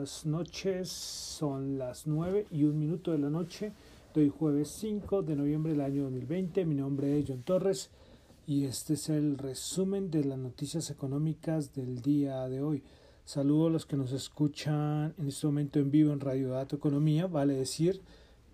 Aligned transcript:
buenas 0.00 0.24
noches. 0.24 0.88
Son 0.88 1.76
las 1.76 2.06
9 2.06 2.46
y 2.50 2.64
un 2.64 2.78
minuto 2.78 3.12
de 3.12 3.18
la 3.18 3.28
noche 3.28 3.70
de 4.14 4.22
hoy 4.22 4.30
jueves 4.30 4.70
5 4.80 5.20
de 5.20 5.36
noviembre 5.36 5.72
del 5.72 5.82
año 5.82 6.04
2020. 6.04 6.64
Mi 6.64 6.74
nombre 6.74 7.18
es 7.18 7.26
John 7.28 7.42
Torres 7.42 7.90
y 8.46 8.64
este 8.64 8.94
es 8.94 9.10
el 9.10 9.36
resumen 9.36 10.10
de 10.10 10.24
las 10.24 10.38
noticias 10.38 10.88
económicas 10.88 11.74
del 11.74 12.00
día 12.00 12.48
de 12.48 12.62
hoy. 12.62 12.82
Saludo 13.26 13.66
a 13.66 13.70
los 13.70 13.84
que 13.84 13.98
nos 13.98 14.12
escuchan 14.12 15.12
en 15.18 15.28
este 15.28 15.46
momento 15.46 15.78
en 15.78 15.90
vivo 15.90 16.14
en 16.14 16.20
Radio 16.20 16.48
Dato 16.48 16.76
Economía. 16.76 17.26
Vale 17.26 17.52
decir 17.52 18.00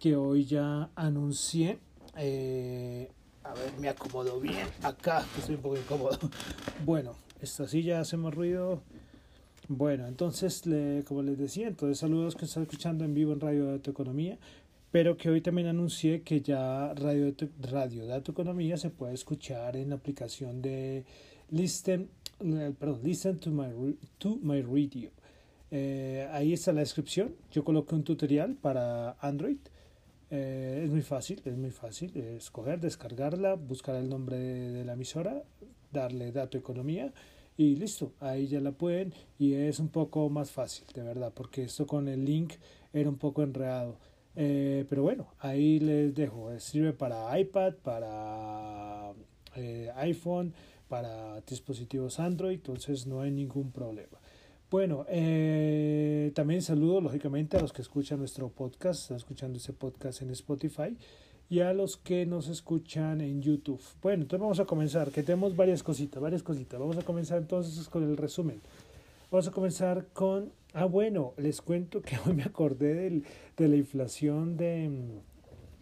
que 0.01 0.17
hoy 0.17 0.47
ya 0.47 0.91
anuncié. 0.97 1.79
Eh, 2.17 3.09
a 3.45 3.55
ver, 3.55 3.73
me 3.79 3.89
acomodo 3.89 4.41
bien 4.41 4.67
acá, 4.83 5.25
que 5.33 5.43
estoy 5.43 5.55
un 5.55 5.63
poco 5.63 5.77
incómodo. 5.77 6.19
Bueno, 6.85 7.13
esta 7.41 7.69
silla 7.69 8.01
hace 8.01 8.17
más 8.17 8.35
ruido 8.35 8.83
bueno, 9.69 10.07
entonces, 10.07 10.65
le, 10.67 11.03
como 11.05 11.23
les 11.23 11.39
decía, 11.39 11.67
entonces 11.67 11.99
saludos 11.99 12.37
que 12.37 12.45
están 12.45 12.63
escuchando 12.63 13.05
en 13.05 13.15
vivo 13.15 13.33
en 13.33 13.41
Radio 13.41 13.67
Dato 13.67 13.91
Economía, 13.91 14.39
pero 14.93 15.17
que 15.17 15.29
hoy 15.29 15.41
también 15.41 15.67
anuncié 15.67 16.23
que 16.23 16.41
ya 16.41 16.95
Radio, 16.95 17.35
Radio 17.61 18.07
Dato 18.07 18.31
Economía 18.31 18.77
se 18.77 18.91
puede 18.91 19.15
escuchar 19.15 19.77
en 19.77 19.91
la 19.91 19.97
aplicación 19.97 20.63
de 20.63 21.05
Listen, 21.51 22.09
eh, 22.41 22.73
perdón, 22.79 23.01
Listen 23.03 23.39
to 23.39 23.51
My, 23.51 23.97
to 24.19 24.39
my 24.41 24.63
Radio. 24.63 25.11
Eh, 25.73 26.29
ahí 26.31 26.53
está 26.53 26.73
la 26.73 26.81
descripción. 26.81 27.35
Yo 27.51 27.65
coloqué 27.65 27.97
un 27.97 28.05
tutorial 28.05 28.55
para 28.55 29.17
Android. 29.21 29.59
Eh, 30.31 30.83
es 30.85 30.91
muy 30.91 31.03
fácil, 31.03 31.43
es 31.45 31.57
muy 31.57 31.71
fácil 31.71 32.17
escoger, 32.17 32.81
descargarla, 32.81 33.55
buscar 33.55 33.97
el 33.97 34.09
nombre 34.09 34.39
de 34.39 34.85
la 34.85 34.93
emisora, 34.93 35.43
darle 35.93 36.31
Dato 36.31 36.57
Economía 36.57 37.13
y 37.57 37.77
listo, 37.77 38.13
ahí 38.21 38.47
ya 38.47 38.61
la 38.61 38.73
pueden 38.73 39.15
y 39.39 39.55
es 39.55 39.79
un 39.79 39.89
poco 39.89 40.29
más 40.29 40.51
fácil, 40.51 40.87
de 40.95 41.03
verdad, 41.03 41.33
porque 41.35 41.65
esto 41.65 41.87
con 41.87 42.09
el 42.09 42.25
link 42.25 42.55
era 42.93 43.09
un 43.09 43.17
poco 43.17 43.43
enredado. 43.43 43.97
Eh, 44.35 44.85
pero 44.91 45.03
bueno, 45.03 45.29
ahí 45.39 45.79
les 45.81 46.15
dejo, 46.15 46.53
eh, 46.53 46.61
sirve 46.61 46.93
para 46.93 47.39
iPad, 47.39 47.75
para 47.83 49.13
eh, 49.55 49.91
iPhone, 49.97 50.53
para 50.89 51.41
dispositivos 51.41 52.21
Android, 52.21 52.57
entonces 52.57 53.07
no 53.07 53.23
hay 53.23 53.31
ningún 53.31 53.73
problema. 53.73 54.19
Bueno, 54.71 55.07
también 56.35 56.61
saludo 56.61 57.01
lógicamente 57.01 57.57
a 57.57 57.61
los 57.61 57.73
que 57.73 57.83
escuchan 57.83 58.19
nuestro 58.19 58.49
podcast, 58.49 59.03
están 59.03 59.17
escuchando 59.17 59.59
ese 59.59 59.73
podcast 59.73 60.23
en 60.23 60.31
Spotify 60.31 60.97
y 61.49 61.61
a 61.61 61.73
los 61.73 61.97
que 61.97 62.27
nos 62.27 62.49
escuchan 62.49 63.21
en 63.21 63.41
YouTube. 63.41 63.81
Bueno, 64.03 64.23
entonces 64.23 64.41
vamos 64.41 64.61
a 64.61 64.65
comenzar, 64.65 65.11
que 65.11 65.23
tenemos 65.23 65.55
varias 65.55 65.83
cositas, 65.83 66.21
varias 66.21 66.43
cositas. 66.43 66.79
Vamos 66.79 66.97
a 66.97 67.03
comenzar 67.03 67.39
entonces 67.39 67.89
con 67.89 68.03
el 68.03 68.17
resumen. 68.17 68.61
Vamos 69.31 69.47
a 69.47 69.53
comenzar 69.53 70.07
con, 70.13 70.53
ah 70.73 70.87
bueno, 70.87 71.35
les 71.37 71.61
cuento 71.61 72.03
que 72.03 72.17
hoy 72.27 72.35
me 72.35 72.43
acordé 72.43 72.95
del, 72.95 73.25
de 73.57 73.69
la 73.69 73.77
inflación 73.77 74.57
de, 74.57 74.91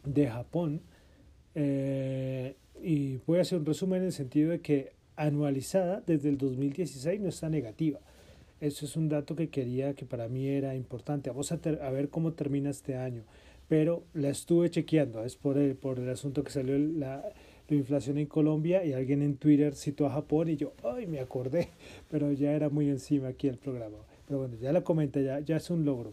de 0.04 0.28
Japón 0.28 0.82
eh, 1.54 2.56
y 2.82 3.16
voy 3.26 3.38
a 3.38 3.42
hacer 3.42 3.58
un 3.58 3.66
resumen 3.66 4.00
en 4.00 4.06
el 4.06 4.12
sentido 4.12 4.50
de 4.50 4.60
que 4.60 4.92
anualizada 5.16 6.02
desde 6.06 6.28
el 6.28 6.36
2016 6.36 7.20
no 7.20 7.28
está 7.28 7.48
negativa. 7.48 8.00
Eso 8.60 8.84
es 8.84 8.96
un 8.96 9.08
dato 9.08 9.34
que 9.34 9.48
quería, 9.48 9.94
que 9.94 10.04
para 10.04 10.28
mí 10.28 10.46
era 10.46 10.74
importante. 10.74 11.30
Vamos 11.30 11.52
a, 11.52 11.54
a 11.54 11.90
ver 11.90 12.08
cómo 12.08 12.32
termina 12.32 12.70
este 12.70 12.96
año 12.96 13.24
pero 13.68 14.04
la 14.12 14.28
estuve 14.28 14.70
chequeando, 14.70 15.24
es 15.24 15.36
por 15.36 15.58
el, 15.58 15.74
por 15.74 15.98
el 15.98 16.08
asunto 16.08 16.44
que 16.44 16.50
salió 16.50 16.78
la, 16.78 17.24
la 17.68 17.76
inflación 17.76 18.18
en 18.18 18.26
Colombia 18.26 18.84
y 18.84 18.92
alguien 18.92 19.22
en 19.22 19.36
Twitter 19.36 19.74
citó 19.74 20.06
a 20.06 20.10
Japón 20.10 20.48
y 20.48 20.56
yo, 20.56 20.72
ay, 20.82 21.06
me 21.06 21.20
acordé, 21.20 21.68
pero 22.10 22.32
ya 22.32 22.52
era 22.52 22.68
muy 22.68 22.88
encima 22.88 23.28
aquí 23.28 23.48
el 23.48 23.56
programa. 23.56 23.98
Pero 24.26 24.40
bueno, 24.40 24.56
ya 24.60 24.72
la 24.72 24.82
comenté, 24.82 25.24
ya, 25.24 25.40
ya 25.40 25.56
es 25.56 25.70
un 25.70 25.84
logro. 25.84 26.12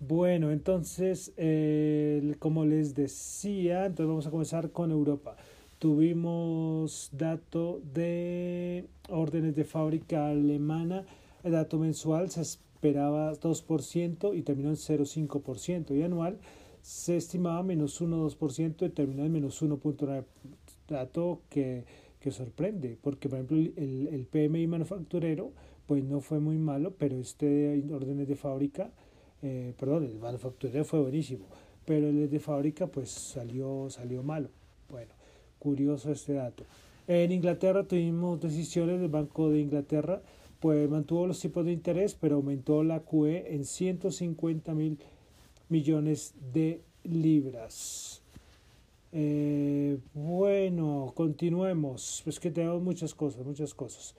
Bueno, 0.00 0.52
entonces, 0.52 1.32
eh, 1.36 2.36
como 2.38 2.64
les 2.64 2.94
decía, 2.94 3.86
entonces 3.86 4.06
vamos 4.06 4.26
a 4.26 4.30
comenzar 4.30 4.70
con 4.70 4.92
Europa. 4.92 5.36
Tuvimos 5.78 7.10
dato 7.12 7.80
de 7.94 8.84
órdenes 9.08 9.56
de 9.56 9.64
fábrica 9.64 10.28
alemana, 10.28 11.04
el 11.42 11.52
dato 11.52 11.78
mensual 11.78 12.30
se 12.30 12.42
esperaba 12.42 13.32
2% 13.34 14.36
y 14.36 14.42
terminó 14.42 14.70
en 14.70 14.76
0,5% 14.76 15.96
y 15.96 16.02
anual 16.02 16.38
se 16.88 17.18
estimaba 17.18 17.62
menos 17.62 18.00
1,2% 18.00 18.86
y 18.86 18.88
terminó 18.88 19.22
en 19.26 19.30
menos 19.30 19.62
1,9%. 19.62 20.24
Dato 20.88 21.42
que, 21.50 21.84
que 22.18 22.30
sorprende, 22.30 22.96
porque 23.02 23.28
por 23.28 23.36
ejemplo 23.36 23.58
el, 23.58 24.08
el 24.10 24.24
PMI 24.24 24.66
manufacturero 24.68 25.52
pues 25.86 26.02
no 26.02 26.20
fue 26.20 26.40
muy 26.40 26.56
malo, 26.56 26.94
pero 26.98 27.18
este 27.18 27.84
órdenes 27.92 28.26
de 28.26 28.36
fábrica, 28.36 28.90
eh, 29.42 29.74
perdón, 29.78 30.04
el 30.04 30.14
manufacturero 30.14 30.82
fue 30.86 31.00
buenísimo, 31.00 31.44
pero 31.84 32.08
el 32.08 32.30
de 32.30 32.40
fábrica 32.40 32.86
pues 32.86 33.10
salió, 33.10 33.90
salió 33.90 34.22
malo. 34.22 34.48
Bueno, 34.88 35.12
curioso 35.58 36.10
este 36.10 36.32
dato. 36.32 36.64
En 37.06 37.32
Inglaterra 37.32 37.84
tuvimos 37.84 38.40
decisiones 38.40 38.98
del 38.98 39.10
Banco 39.10 39.50
de 39.50 39.60
Inglaterra 39.60 40.22
pues 40.58 40.88
mantuvo 40.88 41.26
los 41.26 41.38
tipos 41.38 41.66
de 41.66 41.72
interés, 41.72 42.14
pero 42.14 42.36
aumentó 42.36 42.82
la 42.82 43.00
QE 43.00 43.54
en 43.54 43.66
150 43.66 44.74
mil 44.74 44.98
millones 45.68 46.34
de 46.52 46.82
libras. 47.04 48.22
Eh, 49.12 49.98
bueno, 50.14 51.12
continuemos. 51.14 52.20
Pues 52.24 52.40
que 52.40 52.50
tenemos 52.50 52.82
muchas 52.82 53.14
cosas, 53.14 53.44
muchas 53.44 53.74
cosas. 53.74 54.14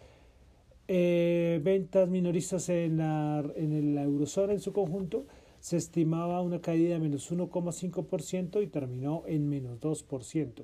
Eh, 0.88 1.62
ventas 1.64 2.10
minoristas 2.10 2.70
en 2.70 2.98
la, 2.98 3.44
en 3.56 3.94
la 3.94 4.04
eurozona 4.04 4.54
en 4.54 4.60
su 4.60 4.74
conjunto 4.74 5.26
se 5.60 5.78
estimaba 5.78 6.42
una 6.42 6.62
caída 6.62 6.94
de 6.94 7.00
menos 7.00 7.32
1,5% 7.32 8.64
y 8.64 8.68
terminó 8.68 9.24
en 9.28 9.48
menos 9.50 9.80
2% 9.80 10.64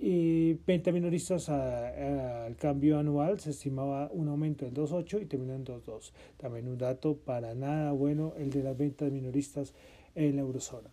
y 0.00 0.54
venta 0.66 0.92
minoristas 0.92 1.48
al 1.48 2.56
cambio 2.56 2.98
anual 2.98 3.40
se 3.40 3.50
estimaba 3.50 4.08
un 4.12 4.28
aumento 4.28 4.64
del 4.64 4.74
2.8 4.74 5.22
y 5.22 5.26
terminó 5.26 5.54
en 5.54 5.64
2.2. 5.64 6.12
También 6.36 6.68
un 6.68 6.78
dato 6.78 7.16
para 7.16 7.54
nada 7.54 7.92
bueno 7.92 8.34
el 8.38 8.50
de 8.50 8.62
las 8.62 8.76
ventas 8.76 9.10
minoristas 9.10 9.74
en 10.14 10.36
la 10.36 10.42
eurozona. 10.42 10.88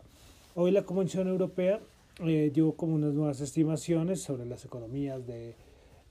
Hoy 0.55 0.71
la 0.71 0.83
Comisión 0.83 1.27
Europea 1.27 1.79
eh, 2.25 2.51
dio 2.53 2.73
como 2.73 2.95
unas 2.95 3.13
nuevas 3.13 3.39
estimaciones 3.41 4.21
sobre 4.21 4.45
las 4.45 4.65
economías 4.65 5.25
de, 5.25 5.55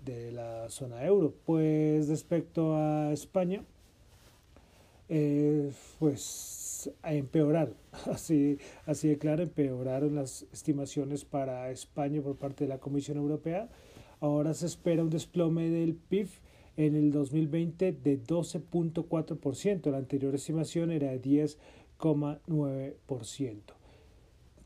de 0.05 0.33
la 0.33 0.69
zona 0.71 1.05
euro. 1.05 1.35
Pues 1.45 2.09
respecto 2.09 2.75
a 2.75 3.13
España, 3.13 3.63
eh, 5.09 5.71
pues 5.99 6.68
empeorar, 7.03 7.73
así, 8.13 8.59
así 8.87 9.09
de 9.09 9.19
claro, 9.19 9.43
empeoraron 9.43 10.15
las 10.15 10.47
estimaciones 10.53 11.25
para 11.25 11.71
España 11.71 12.23
por 12.23 12.37
parte 12.37 12.65
de 12.65 12.69
la 12.69 12.79
Comisión 12.79 13.17
Europea. 13.17 13.69
Ahora 14.21 14.55
se 14.55 14.67
espera 14.67 15.03
un 15.03 15.11
desplome 15.11 15.71
del 15.71 15.95
PIB 15.95 16.29
en 16.77 16.95
el 16.95 17.11
2020 17.11 17.93
de 17.93 18.23
12.4%, 18.23 19.91
la 19.91 19.99
anterior 19.99 20.33
estimación 20.35 20.93
era 20.93 21.11
de 21.11 21.21
10,9%. 21.21 23.78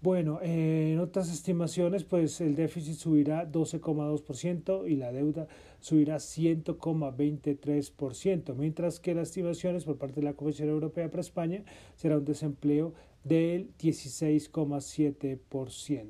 Bueno, 0.02 0.40
en 0.42 0.98
otras 0.98 1.32
estimaciones, 1.32 2.02
pues 2.02 2.40
el 2.40 2.56
déficit 2.56 2.96
subirá 2.96 3.48
12,2% 3.48 4.90
y 4.90 4.96
la 4.96 5.12
deuda 5.12 5.46
subirá 5.78 6.16
100,23%, 6.16 8.56
mientras 8.56 8.98
que 8.98 9.14
las 9.14 9.28
estimaciones 9.28 9.84
por 9.84 9.98
parte 9.98 10.16
de 10.16 10.24
la 10.24 10.32
Comisión 10.32 10.70
Europea 10.70 11.08
para 11.08 11.20
España 11.20 11.62
será 11.94 12.18
un 12.18 12.24
desempleo 12.24 12.94
del 13.22 13.70
16,7%. 13.78 16.08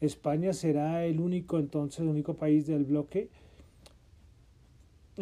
España 0.00 0.52
será 0.52 1.04
el 1.04 1.20
único, 1.20 1.60
entonces, 1.60 2.00
el 2.00 2.08
único 2.08 2.34
país 2.34 2.66
del 2.66 2.84
bloque 2.84 3.28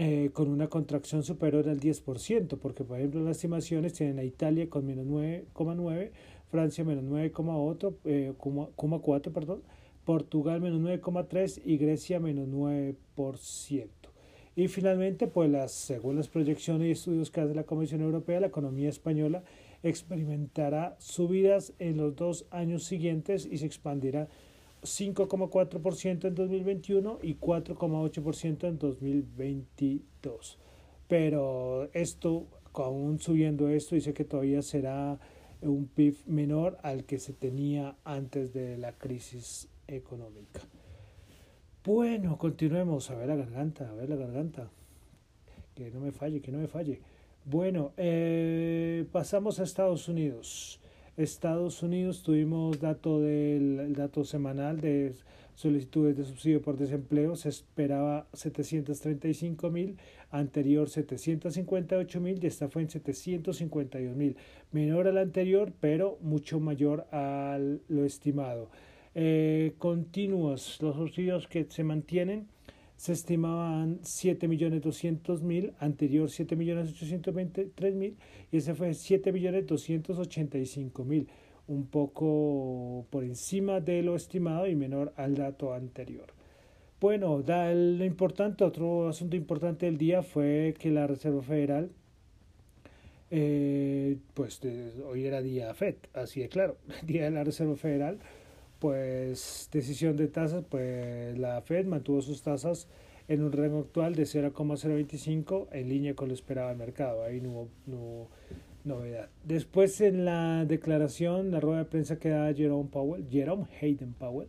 eh, 0.01 0.31
con 0.33 0.49
una 0.49 0.69
contracción 0.69 1.25
superior 1.25 1.69
al 1.69 1.81
10%, 1.81 2.57
porque 2.59 2.85
por 2.85 2.99
ejemplo 2.99 3.21
las 3.21 3.39
estimaciones 3.39 3.95
tienen 3.95 4.21
a 4.21 4.23
Italia 4.23 4.71
con 4.71 4.87
menos 4.87 5.05
9,9%, 5.07 6.13
Francia 6.51 6.85
menos 6.85 7.05
9,4, 7.05 7.95
eh, 8.05 9.31
perdón, 9.31 9.63
Portugal 10.05 10.61
menos 10.61 10.81
9,3 10.81 11.61
y 11.65 11.77
Grecia 11.77 12.21
menos 12.21 12.49
9%. 12.49 13.89
Y 14.57 14.69
finalmente, 14.69 15.29
pues 15.29 15.71
según 15.71 16.17
las 16.17 16.29
proyecciones 16.29 16.89
y 16.89 16.91
estudios 16.91 17.31
que 17.31 17.41
hace 17.41 17.55
la 17.55 17.63
Comisión 17.63 18.01
Europea, 18.01 18.41
la 18.41 18.49
economía 18.49 18.89
española 18.89 19.45
experimentará 19.83 20.97
subidas 20.99 21.75
en 21.79 21.97
los 21.99 22.17
dos 22.17 22.47
años 22.51 22.83
siguientes 22.83 23.47
y 23.47 23.59
se 23.59 23.67
expandirá 23.67 24.29
5,4% 24.83 26.25
en 26.27 26.35
2021 26.35 27.19
y 27.23 27.37
4,8% 27.37 28.69
en 28.69 28.79
2022. 28.79 30.59
Pero 31.07 31.89
esto, 31.93 32.47
aún 32.75 33.21
subiendo 33.21 33.69
esto, 33.69 33.95
dice 33.95 34.13
que 34.13 34.25
todavía 34.25 34.63
será 34.63 35.21
un 35.63 35.87
PIB 35.87 36.17
menor 36.27 36.79
al 36.83 37.05
que 37.05 37.19
se 37.19 37.33
tenía 37.33 37.97
antes 38.05 38.53
de 38.53 38.79
la 38.79 38.93
crisis 38.93 39.69
económica. 39.87 40.61
Bueno, 41.85 42.37
continuemos. 42.39 43.11
A 43.11 43.15
ver 43.15 43.29
la 43.29 43.37
garganta, 43.37 43.89
a 43.89 43.95
ver 43.95 44.09
la 44.11 44.17
garganta. 44.17 44.71
Que 45.75 45.91
no 45.91 46.01
me 46.01 46.13
falle, 46.13 46.41
que 46.41 46.53
no 46.53 46.59
me 46.59 46.69
falle. 46.69 47.01
Bueno, 47.45 47.93
eh, 47.97 49.07
pasamos 49.11 49.59
a 49.59 49.63
Estados 49.63 50.09
Unidos. 50.09 50.81
Estados 51.17 51.83
Unidos 51.83 52.23
tuvimos 52.23 52.81
dato 52.81 53.21
del 53.21 53.95
dato 53.95 54.25
semanal 54.25 54.81
de 54.81 55.15
solicitudes 55.59 56.17
de 56.17 56.25
subsidio 56.25 56.63
por 56.63 56.77
desempleo, 56.77 57.35
se 57.35 57.49
esperaba 57.49 58.29
735 58.33 59.71
mil, 59.71 59.97
anterior 60.31 60.89
758 60.89 62.21
mil 62.21 62.39
y 62.41 62.47
esta 62.47 62.69
fue 62.69 62.83
en 62.83 62.91
752 62.91 64.15
mil, 64.15 64.37
menor 64.71 65.09
al 65.09 65.19
anterior, 65.19 65.73
pero 65.81 66.17
mucho 66.21 66.61
mayor 66.61 67.09
a 67.11 67.59
lo 67.89 68.05
estimado. 68.05 68.71
Eh, 69.17 69.75
continuos, 69.79 70.79
los 70.81 70.95
subsidios 70.95 71.49
que 71.49 71.65
se 71.65 71.83
mantienen 71.83 72.47
se 72.95 73.13
estimaban 73.13 74.01
7.200.000, 74.03 75.73
anterior 75.81 76.29
7.823.000 76.29 78.15
y 78.53 78.57
ese 78.57 78.77
fue 78.77 78.91
7.285.000, 78.91 81.27
un 81.69 81.87
poco 81.87 83.07
por 83.11 83.25
encima 83.25 83.81
de 83.81 84.03
lo 84.03 84.17
estimado 84.17 84.67
y 84.67 84.75
menor 84.75 85.13
al 85.17 85.37
dato 85.37 85.73
anterior. 85.73 86.27
Bueno, 87.01 87.43
da 87.43 87.73
lo 87.73 88.05
importante, 88.05 88.65
otro 88.65 89.09
asunto 89.09 89.37
importante 89.37 89.87
del 89.87 89.99
día 89.99 90.23
fue 90.23 90.75
que 90.79 90.91
la 90.91 91.07
Reserva 91.07 91.43
Federal, 91.43 91.91
eh, 93.31 94.17
pues 94.35 94.61
hoy 95.09 95.25
era 95.25 95.41
día 95.41 95.73
FED, 95.75 95.95
así 96.15 96.41
de 96.41 96.49
claro, 96.49 96.77
día 97.07 97.25
de 97.25 97.31
la 97.31 97.45
Reserva 97.45 97.77
Federal, 97.77 98.19
pues 98.81 99.69
decisión 99.71 100.17
de 100.17 100.29
tasas, 100.29 100.65
pues 100.69 101.39
la 101.39 101.61
Fed 101.63 101.87
mantuvo 101.87 102.23
sus 102.23 102.43
tasas 102.43 102.89
en 103.29 103.43
un 103.45 103.53
rango 103.53 103.81
actual 103.81 104.15
de 104.15 104.25
0,025 104.27 105.69
en 105.71 105.89
línea 105.89 106.15
con 106.15 106.29
lo 106.29 106.35
esperado 106.35 106.71
el 106.71 106.79
mercado. 106.79 107.23
Ahí 107.25 107.41
no 107.41 107.69
hubo, 107.87 108.29
novedad. 108.89 109.29
Después 109.45 110.01
en 110.01 110.25
la 110.25 110.65
declaración, 110.65 111.51
la 111.51 111.61
rueda 111.61 111.79
de 111.79 111.85
prensa 111.85 112.19
que 112.19 112.31
da 112.31 112.53
Jerome 112.53 112.89
Powell, 112.91 113.27
Jerome 113.31 113.67
Hayden 113.81 114.15
Powell, 114.15 114.49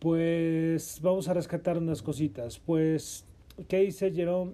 pues 0.00 1.00
vamos 1.00 1.28
a 1.28 1.34
rescatar 1.34 1.78
unas 1.78 2.02
cositas. 2.02 2.58
Pues, 2.58 3.24
¿qué 3.68 3.78
dice 3.80 4.10
Jerome 4.10 4.52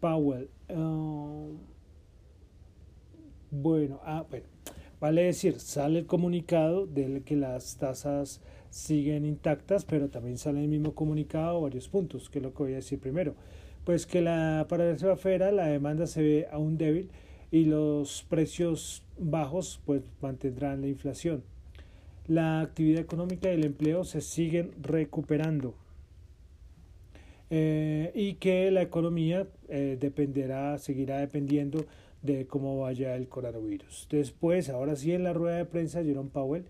Powell? 0.00 0.48
Ah, 0.68 1.46
bueno, 3.50 4.00
ah, 4.04 4.26
bueno 4.28 4.46
Vale 5.02 5.24
decir, 5.24 5.58
sale 5.58 5.98
el 5.98 6.06
comunicado 6.06 6.86
de 6.86 7.22
que 7.24 7.34
las 7.34 7.76
tasas 7.76 8.40
siguen 8.70 9.24
intactas, 9.24 9.84
pero 9.84 10.08
también 10.08 10.38
sale 10.38 10.62
el 10.62 10.68
mismo 10.68 10.94
comunicado 10.94 11.60
varios 11.60 11.88
puntos, 11.88 12.30
que 12.30 12.38
es 12.38 12.44
lo 12.44 12.54
que 12.54 12.62
voy 12.62 12.72
a 12.74 12.76
decir 12.76 13.00
primero. 13.00 13.34
Pues 13.84 14.06
que 14.06 14.20
la, 14.20 14.66
para 14.68 14.84
la 14.84 14.92
Reserva 14.92 15.16
Federal 15.16 15.56
la 15.56 15.66
demanda 15.66 16.06
se 16.06 16.22
ve 16.22 16.48
aún 16.52 16.78
débil 16.78 17.10
y 17.52 17.66
los 17.66 18.24
precios 18.28 19.04
bajos 19.18 19.80
pues 19.84 20.02
mantendrán 20.20 20.80
la 20.80 20.88
inflación. 20.88 21.44
La 22.26 22.60
actividad 22.60 23.00
económica 23.00 23.50
y 23.50 23.54
el 23.54 23.64
empleo 23.64 24.04
se 24.04 24.20
siguen 24.22 24.72
recuperando. 24.80 25.74
Eh, 27.50 28.10
y 28.14 28.34
que 28.34 28.70
la 28.70 28.80
economía 28.80 29.46
eh, 29.68 29.98
dependerá, 30.00 30.78
seguirá 30.78 31.18
dependiendo 31.18 31.84
de 32.22 32.46
cómo 32.46 32.80
vaya 32.80 33.14
el 33.14 33.28
coronavirus. 33.28 34.08
Después, 34.10 34.70
ahora 34.70 34.96
sí, 34.96 35.12
en 35.12 35.22
la 35.22 35.34
rueda 35.34 35.58
de 35.58 35.66
prensa, 35.66 36.02
Jerome 36.02 36.30
Powell, 36.32 36.64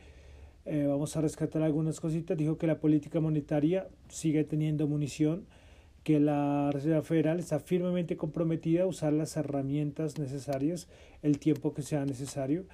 eh, 0.64 0.86
vamos 0.88 1.16
a 1.16 1.20
rescatar 1.20 1.62
algunas 1.62 2.00
cositas, 2.00 2.36
dijo 2.36 2.58
que 2.58 2.66
la 2.66 2.80
política 2.80 3.20
monetaria 3.20 3.86
sigue 4.08 4.42
teniendo 4.42 4.88
munición, 4.88 5.46
que 6.04 6.18
la 6.18 6.70
Reserva 6.72 7.02
Federal 7.02 7.38
está 7.38 7.60
firmemente 7.60 8.16
comprometida 8.16 8.82
a 8.82 8.86
usar 8.86 9.12
las 9.12 9.36
herramientas 9.36 10.18
necesarias 10.18 10.88
el 11.22 11.38
tiempo 11.38 11.74
que 11.74 11.82
sea 11.82 12.04
necesario, 12.04 12.64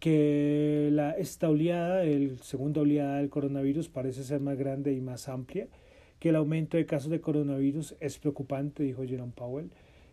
que 0.00 0.88
la, 0.92 1.12
esta 1.12 1.48
oleada, 1.48 2.02
el 2.02 2.38
segunda 2.40 2.80
oleada 2.80 3.18
del 3.18 3.30
coronavirus 3.30 3.88
parece 3.88 4.24
ser 4.24 4.40
más 4.40 4.58
grande 4.58 4.92
y 4.92 5.00
más 5.00 5.28
amplia, 5.28 5.68
que 6.18 6.30
el 6.30 6.36
aumento 6.36 6.76
de 6.76 6.86
casos 6.86 7.10
de 7.10 7.20
coronavirus 7.20 7.94
es 8.00 8.18
preocupante, 8.18 8.82
dijo 8.82 9.04
Jerome 9.06 9.32
Powell, 9.34 9.70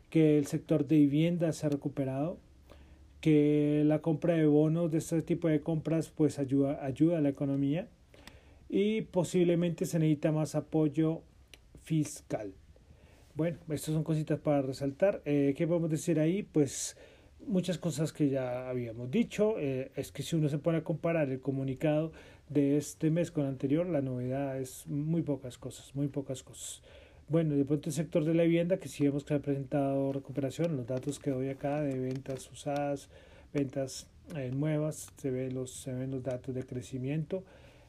que 0.10 0.38
el 0.38 0.46
sector 0.46 0.86
de 0.86 0.98
vivienda 0.98 1.52
se 1.54 1.66
ha 1.66 1.70
recuperado, 1.70 2.38
que 3.20 3.84
la 3.86 4.00
compra 4.00 4.36
de 4.36 4.46
bonos 4.46 4.92
de 4.92 4.98
este 5.00 5.22
tipo 5.22 5.48
de 5.48 5.62
compras 5.62 6.10
pues 6.10 6.40
ayuda, 6.40 6.86
ayuda 6.86 7.18
a 7.18 7.22
la 7.22 7.30
economía 7.30 7.88
y 8.70 9.04
posiblemente 9.04 9.86
se 9.86 9.98
necesita 9.98 10.32
más 10.32 10.56
apoyo 10.56 11.22
fiscal. 11.84 12.54
Bueno, 13.36 13.58
estas 13.70 13.94
son 13.94 14.04
cositas 14.04 14.40
para 14.40 14.62
resaltar. 14.62 15.22
Eh, 15.26 15.54
¿Qué 15.58 15.68
podemos 15.68 15.90
decir 15.90 16.20
ahí? 16.20 16.44
Pues 16.44 16.96
muchas 17.48 17.78
cosas 17.78 18.14
que 18.14 18.30
ya 18.30 18.70
habíamos 18.70 19.10
dicho. 19.10 19.56
Eh, 19.60 19.92
es 19.96 20.12
que 20.12 20.24
si 20.24 20.36
uno 20.36 20.50
se 20.50 20.60
pone 20.60 20.80
a 20.80 20.84
comparar 20.84 21.30
el 21.30 21.42
comunicado 21.42 22.12
de 22.50 22.78
este 22.78 23.10
mes 23.10 23.32
con 23.32 23.44
el 23.44 23.50
anterior, 23.50 23.88
la 23.88 24.02
novedad 24.02 24.60
es 24.60 24.86
muy 24.88 25.22
pocas 25.24 25.58
cosas, 25.58 25.96
muy 25.96 26.08
pocas 26.08 26.44
cosas. 26.44 26.82
Bueno, 27.30 27.56
de 27.56 27.66
pronto 27.66 27.90
el 27.90 27.94
sector 27.94 28.26
de 28.26 28.34
la 28.34 28.44
vivienda, 28.44 28.78
que 28.78 28.90
sí 28.90 29.04
vemos 29.04 29.24
que 29.24 29.34
ha 29.34 29.40
presentado 29.40 30.12
recuperación, 30.12 30.76
los 30.78 30.86
datos 30.86 31.20
que 31.20 31.32
doy 31.32 31.50
acá 31.50 31.82
de 31.82 31.98
ventas 31.98 32.52
usadas, 32.52 33.10
ventas 33.54 34.08
eh, 34.36 34.52
nuevas, 34.54 35.12
se, 35.18 35.32
ve 35.32 35.50
los, 35.50 35.72
se 35.72 35.94
ven 35.94 36.12
los 36.12 36.22
datos 36.22 36.54
de 36.54 36.64
crecimiento. 36.64 37.44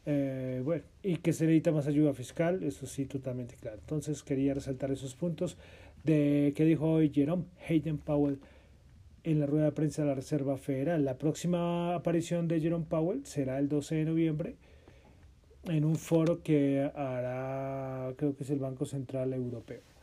Eh, 0.07 0.61
bueno, 0.65 0.85
y 1.03 1.17
que 1.17 1.33
se 1.33 1.47
necesita 1.47 1.73
más 1.73 1.87
ayuda 1.87 2.13
fiscal, 2.13 2.63
eso 2.63 2.87
sí, 2.87 3.07
totalmente 3.07 3.57
claro. 3.57 3.79
Entonces 3.81 4.23
quería 4.23 4.55
resaltar 4.55 4.91
esos 4.91 5.15
puntos 5.15 5.57
de 6.03 6.53
que 6.57 6.65
dijo 6.65 6.91
hoy 6.91 7.11
Jerome 7.13 7.45
Hayden 7.69 7.99
Powell 7.99 8.39
en 9.23 9.41
la 9.41 9.47
rueda 9.47 9.65
de 9.67 9.73
prensa 9.73 10.03
de 10.03 10.09
la 10.09 10.15
Reserva 10.15 10.57
Federal. 10.59 11.05
La 11.05 11.17
próxima 11.17 11.95
aparición 11.95 12.47
de 12.47 12.61
Jerome 12.61 12.85
Powell 12.89 13.25
será 13.25 13.59
el 13.59 13.69
12 13.69 13.95
de 13.95 14.05
noviembre 14.05 14.57
en 15.65 15.85
un 15.85 15.97
foro 15.97 16.43
que 16.43 16.91
hará, 16.95 18.13
creo 18.17 18.37
que 18.37 18.45
es 18.45 18.51
el 18.51 18.59
Banco 18.59 18.85
Central 18.85 19.33
Europeo. 19.33 19.94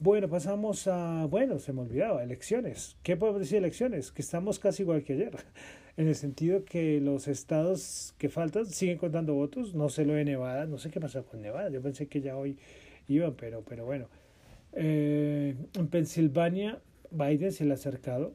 Bueno, 0.00 0.28
pasamos 0.28 0.88
a, 0.88 1.26
bueno, 1.26 1.58
se 1.60 1.72
me 1.72 1.82
olvidaba, 1.82 2.22
elecciones. 2.22 2.96
¿Qué 3.02 3.16
podemos 3.16 3.40
decir 3.40 3.52
de 3.52 3.58
elecciones? 3.66 4.10
Que 4.10 4.22
estamos 4.22 4.58
casi 4.58 4.82
igual 4.82 5.04
que 5.04 5.12
ayer, 5.12 5.32
en 5.96 6.08
el 6.08 6.16
sentido 6.16 6.64
que 6.64 7.00
los 7.00 7.28
estados 7.28 8.14
que 8.18 8.28
faltan 8.28 8.66
siguen 8.66 8.98
contando 8.98 9.34
votos, 9.34 9.74
no 9.74 9.88
sé 9.88 10.04
lo 10.04 10.14
de 10.14 10.24
Nevada, 10.24 10.66
no 10.66 10.78
sé 10.78 10.90
qué 10.90 11.00
pasó 11.00 11.24
con 11.24 11.40
Nevada, 11.42 11.70
yo 11.70 11.80
pensé 11.80 12.08
que 12.08 12.20
ya 12.20 12.36
hoy 12.36 12.58
iban, 13.08 13.34
pero, 13.34 13.62
pero 13.62 13.84
bueno. 13.84 14.08
Eh, 14.72 15.54
en 15.74 15.88
Pensilvania, 15.88 16.80
Biden 17.12 17.52
se 17.52 17.64
le 17.64 17.70
ha 17.70 17.74
acercado, 17.74 18.34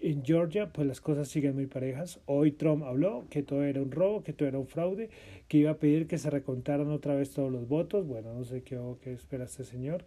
en 0.00 0.24
Georgia, 0.24 0.70
pues 0.72 0.86
las 0.86 1.00
cosas 1.00 1.28
siguen 1.28 1.54
muy 1.54 1.66
parejas. 1.66 2.20
Hoy 2.26 2.52
Trump 2.52 2.82
habló 2.84 3.26
que 3.30 3.42
todo 3.42 3.62
era 3.64 3.80
un 3.80 3.90
robo, 3.90 4.22
que 4.22 4.32
todo 4.32 4.48
era 4.48 4.58
un 4.58 4.66
fraude, 4.66 5.10
que 5.48 5.58
iba 5.58 5.70
a 5.70 5.78
pedir 5.78 6.06
que 6.06 6.18
se 6.18 6.30
recontaran 6.30 6.90
otra 6.90 7.14
vez 7.14 7.30
todos 7.30 7.50
los 7.52 7.68
votos. 7.68 8.06
Bueno, 8.06 8.34
no 8.34 8.44
sé 8.44 8.62
qué, 8.62 8.78
qué 9.02 9.12
espera 9.12 9.44
este 9.44 9.64
señor, 9.64 10.04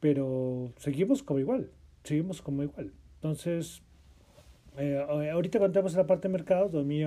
pero 0.00 0.72
seguimos 0.76 1.22
como 1.22 1.40
igual, 1.40 1.70
seguimos 2.04 2.42
como 2.42 2.62
igual. 2.62 2.92
Entonces, 3.16 3.82
eh, 4.78 4.96
ahorita 5.32 5.58
contamos 5.58 5.94
la 5.94 6.06
parte 6.06 6.28
de 6.28 6.32
mercados, 6.32 6.72
mi, 6.84 7.02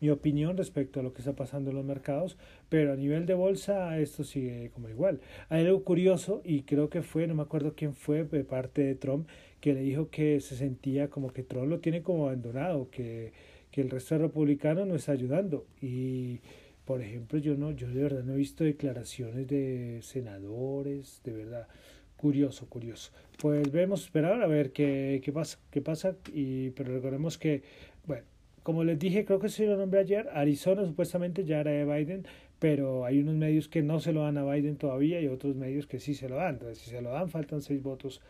mi 0.00 0.10
opinión 0.10 0.56
respecto 0.56 1.00
a 1.00 1.02
lo 1.02 1.12
que 1.12 1.22
está 1.22 1.34
pasando 1.34 1.70
en 1.70 1.76
los 1.76 1.84
mercados, 1.84 2.38
pero 2.68 2.92
a 2.92 2.96
nivel 2.96 3.26
de 3.26 3.34
bolsa 3.34 3.98
esto 3.98 4.22
sigue 4.22 4.70
como 4.72 4.88
igual. 4.88 5.20
Hay 5.48 5.64
algo 5.64 5.82
curioso 5.82 6.40
y 6.44 6.62
creo 6.62 6.88
que 6.88 7.02
fue, 7.02 7.26
no 7.26 7.34
me 7.34 7.42
acuerdo 7.42 7.74
quién 7.74 7.94
fue, 7.94 8.22
de 8.24 8.44
parte 8.44 8.82
de 8.82 8.94
Trump, 8.94 9.28
que 9.60 9.74
le 9.74 9.80
dijo 9.80 10.08
que 10.08 10.40
se 10.40 10.56
sentía 10.56 11.10
como 11.10 11.32
que 11.32 11.42
Trump 11.42 11.68
lo 11.68 11.80
tiene 11.80 12.02
como 12.02 12.26
abandonado, 12.26 12.90
que, 12.90 13.32
que 13.72 13.80
el 13.80 13.90
resto 13.90 14.14
de 14.14 14.22
republicanos 14.22 14.86
no 14.86 14.94
está 14.94 15.10
ayudando. 15.10 15.66
Y, 15.82 16.40
por 16.84 17.02
ejemplo, 17.02 17.40
yo 17.40 17.56
no, 17.56 17.72
yo 17.72 17.88
de 17.88 18.02
verdad 18.04 18.22
no 18.22 18.34
he 18.34 18.36
visto 18.36 18.62
declaraciones 18.62 19.48
de 19.48 19.98
senadores, 20.02 21.20
de 21.24 21.32
verdad. 21.32 21.66
Curioso, 22.16 22.66
curioso. 22.68 23.12
Pues 23.38 23.70
vemos 23.70 24.04
esperar 24.04 24.42
a 24.42 24.46
ver 24.46 24.72
qué, 24.72 25.20
qué 25.22 25.32
pasa, 25.32 25.58
qué 25.70 25.82
pasa, 25.82 26.16
y, 26.32 26.70
pero 26.70 26.94
recordemos 26.94 27.36
que, 27.36 27.62
bueno, 28.06 28.24
como 28.62 28.82
les 28.82 28.98
dije, 28.98 29.24
creo 29.24 29.38
que 29.38 29.48
se 29.48 29.66
lo 29.66 29.76
nombré 29.76 30.00
ayer, 30.00 30.28
Arizona 30.32 30.84
supuestamente 30.84 31.44
ya 31.44 31.60
era 31.60 31.70
de 31.70 31.84
Biden, 31.84 32.26
pero 32.58 33.04
hay 33.04 33.20
unos 33.20 33.34
medios 33.34 33.68
que 33.68 33.82
no 33.82 34.00
se 34.00 34.12
lo 34.12 34.22
dan 34.22 34.38
a 34.38 34.44
Biden 34.44 34.76
todavía 34.76 35.20
y 35.20 35.28
otros 35.28 35.54
medios 35.56 35.86
que 35.86 36.00
sí 36.00 36.14
se 36.14 36.28
lo 36.28 36.36
dan. 36.36 36.54
Entonces, 36.54 36.78
si 36.78 36.90
se 36.90 37.02
lo 37.02 37.10
dan, 37.10 37.28
faltan 37.28 37.60
seis 37.60 37.82
votos 37.82 38.22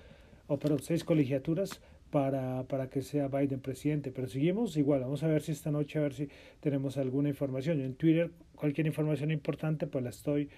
o 0.48 0.58
perdón, 0.58 0.80
seis 0.82 1.04
colegiaturas 1.04 1.80
para, 2.10 2.64
para 2.64 2.88
que 2.88 3.02
sea 3.02 3.28
Biden 3.28 3.60
presidente. 3.60 4.10
Pero 4.10 4.26
seguimos 4.26 4.76
igual, 4.76 5.00
vamos 5.00 5.22
a 5.22 5.28
ver 5.28 5.42
si 5.42 5.52
esta 5.52 5.70
noche, 5.70 5.98
a 5.98 6.02
ver 6.02 6.14
si 6.14 6.28
tenemos 6.60 6.96
alguna 6.96 7.28
información. 7.28 7.78
Yo 7.78 7.84
en 7.84 7.94
Twitter, 7.94 8.30
cualquier 8.56 8.86
información 8.88 9.30
importante, 9.30 9.86
pues 9.86 10.02
la 10.02 10.10
estoy, 10.10 10.48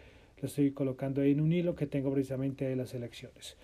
la 0.42 0.48
estoy 0.48 0.72
colocando 0.72 1.22
en 1.22 1.40
un 1.40 1.52
hilo 1.52 1.74
que 1.74 1.86
tengo 1.86 2.12
precisamente 2.12 2.66
de 2.66 2.76
las 2.76 2.94
elecciones. 2.94 3.56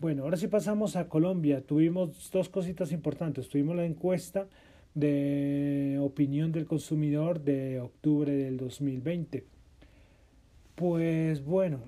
Bueno, 0.00 0.24
ahora 0.24 0.36
sí 0.36 0.46
pasamos 0.46 0.96
a 0.96 1.08
Colombia. 1.08 1.60
Tuvimos 1.62 2.30
dos 2.30 2.48
cositas 2.48 2.92
importantes. 2.92 3.48
Tuvimos 3.48 3.76
la 3.76 3.84
encuesta 3.84 4.48
de 4.94 5.98
opinión 6.00 6.52
del 6.52 6.66
consumidor 6.66 7.40
de 7.40 7.80
octubre 7.80 8.32
del 8.32 8.56
2020. 8.56 9.44
Pues 10.74 11.44
bueno, 11.44 11.80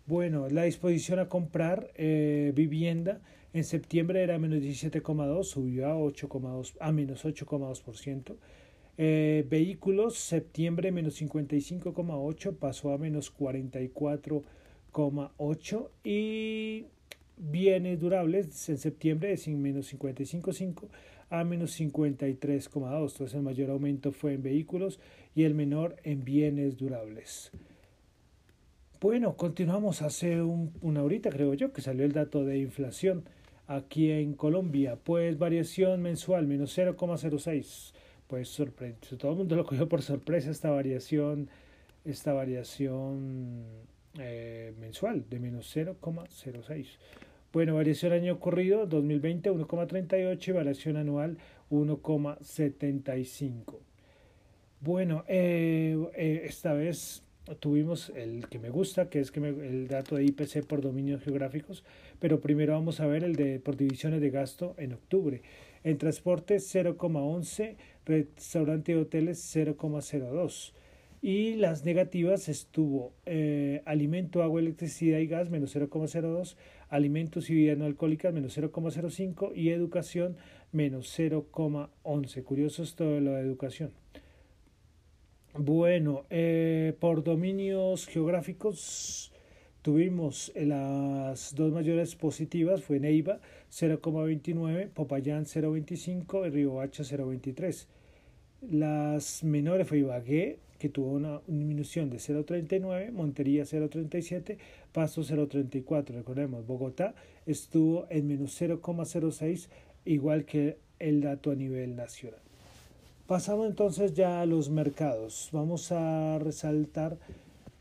Bueno, 0.06 0.48
la 0.48 0.64
disposición 0.64 1.20
a 1.20 1.28
comprar 1.28 1.92
eh, 1.94 2.52
vivienda 2.54 3.20
en 3.52 3.64
septiembre 3.64 4.22
era 4.22 4.38
menos 4.38 4.58
17,2, 4.58 5.44
subió 5.44 5.88
a, 5.88 5.96
8,2, 5.96 6.76
a 6.80 6.92
menos 6.92 7.24
8,2%. 7.24 8.36
Eh, 9.02 9.46
vehículos, 9.48 10.18
septiembre 10.18 10.92
menos 10.92 11.22
55,8, 11.22 12.58
pasó 12.58 12.92
a 12.92 12.98
menos 12.98 13.34
44,8 13.34 15.88
y 16.04 16.84
bienes 17.38 17.98
durables 17.98 18.68
en 18.68 18.76
septiembre 18.76 19.34
de 19.34 19.50
menos 19.52 19.94
55,5 19.94 20.88
a 21.30 21.44
menos 21.44 21.80
53,2. 21.80 23.12
Entonces 23.12 23.34
el 23.34 23.40
mayor 23.40 23.70
aumento 23.70 24.12
fue 24.12 24.34
en 24.34 24.42
vehículos 24.42 25.00
y 25.34 25.44
el 25.44 25.54
menor 25.54 25.96
en 26.04 26.22
bienes 26.22 26.76
durables. 26.76 27.52
Bueno, 29.00 29.34
continuamos 29.34 30.02
hace 30.02 30.42
un, 30.42 30.74
una 30.82 31.02
horita, 31.02 31.30
creo 31.30 31.54
yo, 31.54 31.72
que 31.72 31.80
salió 31.80 32.04
el 32.04 32.12
dato 32.12 32.44
de 32.44 32.58
inflación 32.58 33.24
aquí 33.66 34.10
en 34.10 34.34
Colombia. 34.34 34.98
Pues 35.02 35.38
variación 35.38 36.02
mensual, 36.02 36.46
menos 36.46 36.76
0,06. 36.76 37.94
Pues 38.30 38.48
sorprende. 38.48 38.98
Todo 39.18 39.32
el 39.32 39.38
mundo 39.38 39.56
lo 39.56 39.66
cogió 39.66 39.88
por 39.88 40.02
sorpresa 40.02 40.52
esta 40.52 40.70
variación, 40.70 41.48
esta 42.04 42.32
variación 42.32 43.64
eh, 44.20 44.72
mensual 44.78 45.28
de 45.28 45.40
menos 45.40 45.76
0,06. 45.76 46.86
Bueno, 47.52 47.74
variación 47.74 48.12
año 48.12 48.38
corrido 48.38 48.86
2020 48.86 49.50
1,38 49.50 50.46
y 50.46 50.52
variación 50.52 50.96
anual 50.96 51.38
1,75. 51.72 53.78
Bueno, 54.80 55.24
eh, 55.26 55.98
eh, 56.14 56.42
esta 56.44 56.72
vez 56.72 57.24
tuvimos 57.58 58.12
el 58.14 58.46
que 58.48 58.60
me 58.60 58.70
gusta, 58.70 59.10
que 59.10 59.18
es 59.18 59.32
que 59.32 59.40
el 59.40 59.88
dato 59.88 60.14
de 60.14 60.24
IPC 60.24 60.64
por 60.68 60.82
dominios 60.82 61.24
geográficos, 61.24 61.82
pero 62.20 62.40
primero 62.40 62.74
vamos 62.74 63.00
a 63.00 63.06
ver 63.06 63.24
el 63.24 63.34
de 63.34 63.58
por 63.58 63.76
divisiones 63.76 64.20
de 64.20 64.30
gasto 64.30 64.76
en 64.78 64.92
octubre. 64.92 65.42
En 65.82 65.98
transporte 65.98 66.56
0,11, 66.56 67.76
restaurante 68.10 68.92
y 68.92 68.96
hoteles 68.96 69.38
0,02. 69.54 70.72
Y 71.22 71.56
las 71.56 71.84
negativas 71.84 72.48
estuvo 72.48 73.12
eh, 73.26 73.82
alimento, 73.84 74.42
agua, 74.42 74.60
electricidad 74.60 75.18
y 75.18 75.26
gas 75.26 75.50
menos 75.50 75.76
0,02, 75.76 76.56
alimentos 76.88 77.50
y 77.50 77.54
bebidas 77.54 77.78
no 77.78 77.84
alcohólicas 77.84 78.32
menos 78.32 78.56
0,05 78.56 79.54
y 79.54 79.68
educación 79.68 80.36
menos 80.72 81.18
0,11. 81.18 82.42
Curioso 82.42 82.82
es 82.82 82.94
todo 82.94 83.20
lo 83.20 83.32
de 83.32 83.42
educación. 83.42 83.92
Bueno, 85.54 86.24
eh, 86.30 86.94
por 87.00 87.22
dominios 87.22 88.06
geográficos 88.06 89.32
tuvimos 89.82 90.52
las 90.54 91.54
dos 91.54 91.72
mayores 91.72 92.14
positivas, 92.14 92.82
fue 92.82 93.00
Neiva 93.00 93.40
0,29, 93.70 94.88
Popayán 94.90 95.44
0,25 95.44 96.46
y 96.46 96.50
Riohacha 96.50 97.02
0,23. 97.02 97.86
Las 98.62 99.42
menores 99.42 99.88
fue 99.88 99.98
Ibagué, 100.00 100.58
que 100.78 100.88
tuvo 100.88 101.12
una 101.12 101.40
disminución 101.46 102.10
de 102.10 102.18
0,39, 102.18 103.10
Montería 103.10 103.64
0,37, 103.64 104.58
Paso 104.92 105.22
0,34. 105.22 106.08
Recordemos, 106.08 106.66
Bogotá 106.66 107.14
estuvo 107.46 108.06
en 108.10 108.28
menos 108.28 108.60
0,06, 108.60 109.68
igual 110.04 110.44
que 110.44 110.78
el 110.98 111.22
dato 111.22 111.50
a 111.50 111.54
nivel 111.54 111.96
nacional. 111.96 112.40
Pasamos 113.26 113.66
entonces 113.66 114.12
ya 114.14 114.40
a 114.40 114.46
los 114.46 114.70
mercados. 114.70 115.48
Vamos 115.52 115.90
a 115.92 116.38
resaltar 116.38 117.16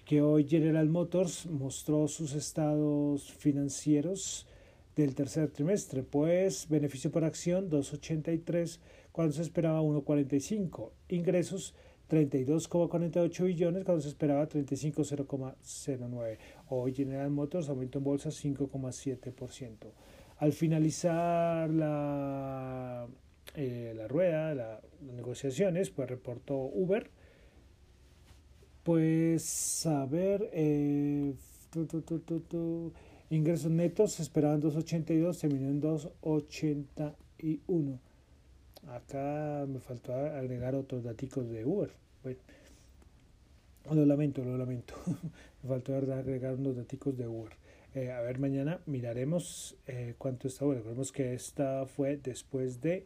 que 0.05 0.21
hoy 0.21 0.47
General 0.47 0.87
Motors 0.87 1.45
mostró 1.45 2.07
sus 2.07 2.33
estados 2.33 3.31
financieros 3.33 4.47
del 4.95 5.15
tercer 5.15 5.49
trimestre, 5.49 6.03
pues 6.03 6.67
beneficio 6.69 7.11
por 7.11 7.23
acción 7.23 7.69
2.83 7.69 8.79
cuando 9.19 9.35
se 9.35 9.41
esperaba 9.41 9.81
1.45, 9.81 10.91
ingresos 11.09 11.75
32,48 12.09 13.47
billones 13.47 13.83
cuando 13.83 14.01
se 14.01 14.07
esperaba 14.07 14.47
35,09. 14.47 16.37
Hoy 16.69 16.93
General 16.93 17.29
Motors 17.29 17.67
aumentó 17.67 17.97
en 17.97 18.05
bolsa 18.05 18.29
5,7%. 18.29 19.91
Al 20.37 20.53
finalizar 20.53 21.69
la 21.69 23.09
eh, 23.55 23.93
la 23.93 24.07
rueda, 24.07 24.55
las 24.55 24.79
negociaciones, 25.01 25.89
pues 25.89 26.09
reportó 26.09 26.55
Uber. 26.55 27.11
Pues 28.83 29.85
a 29.85 30.07
eh, 30.13 31.33
ingresos 33.29 33.69
netos 33.69 34.21
esperaban 34.21 34.61
2.82, 34.61 35.41
terminó 35.41 35.67
en 35.67 35.81
2.81. 35.81 37.99
Acá 38.87 39.65
me 39.67 39.79
faltó 39.79 40.13
agregar 40.13 40.75
otros 40.75 41.03
datos 41.03 41.49
de 41.49 41.65
Uber. 41.65 41.91
Bueno, 42.23 42.39
lo 43.93 44.05
lamento, 44.05 44.43
lo 44.43 44.57
lamento. 44.57 44.95
me 45.63 45.69
faltó 45.69 45.95
agregar 45.95 46.55
unos 46.55 46.75
datos 46.75 47.17
de 47.17 47.27
Uber. 47.27 47.53
Eh, 47.95 48.11
a 48.11 48.21
ver, 48.21 48.39
mañana 48.39 48.79
miraremos 48.85 49.75
cuánto 50.17 50.47
está 50.47 50.65
Uber. 50.65 50.77
Recordemos 50.77 51.11
que 51.11 51.33
esta 51.33 51.85
fue 51.85 52.17
después 52.17 52.81
de 52.81 53.05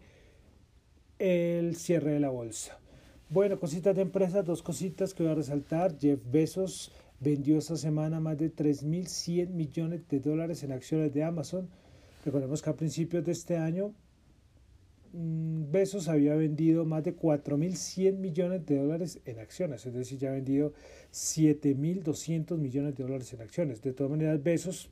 el 1.20 1.76
cierre 1.76 2.12
de 2.12 2.20
la 2.20 2.30
bolsa. 2.30 2.80
Bueno, 3.30 3.60
cositas 3.60 3.96
de 3.96 4.02
empresas, 4.02 4.46
dos 4.46 4.62
cositas 4.62 5.14
que 5.14 5.24
voy 5.24 5.32
a 5.32 5.36
resaltar. 5.36 5.98
Jeff 5.98 6.20
Bezos 6.30 6.92
vendió 7.20 7.58
esta 7.58 7.78
semana 7.78 8.20
más 8.20 8.38
de 8.38 8.54
3.100 8.54 9.48
millones 9.50 10.08
de 10.10 10.20
dólares 10.20 10.64
en 10.64 10.72
acciones 10.72 11.14
de 11.14 11.24
Amazon. 11.24 11.70
Recordemos 12.26 12.62
que 12.62 12.70
a 12.70 12.76
principios 12.76 13.26
de 13.26 13.32
este 13.32 13.58
año 13.58 13.94
mm, 15.14 15.72
Bezos 15.72 16.08
había 16.10 16.36
vendido 16.36 16.86
más 16.86 17.04
de 17.04 17.16
4.100 17.16 18.18
millones 18.18 18.66
de 18.66 18.78
dólares 18.78 19.20
en 19.26 19.40
acciones, 19.40 19.86
es 19.86 19.94
decir, 19.94 20.20
ya 20.20 20.30
ha 20.30 20.34
vendido 20.34 20.74
7.200 21.12 22.58
millones 22.58 22.96
de 22.96 23.04
dólares 23.04 23.34
en 23.34 23.42
acciones. 23.42 23.82
De 23.82 23.94
todas 23.94 24.12
maneras, 24.12 24.44
Bezos 24.44 24.90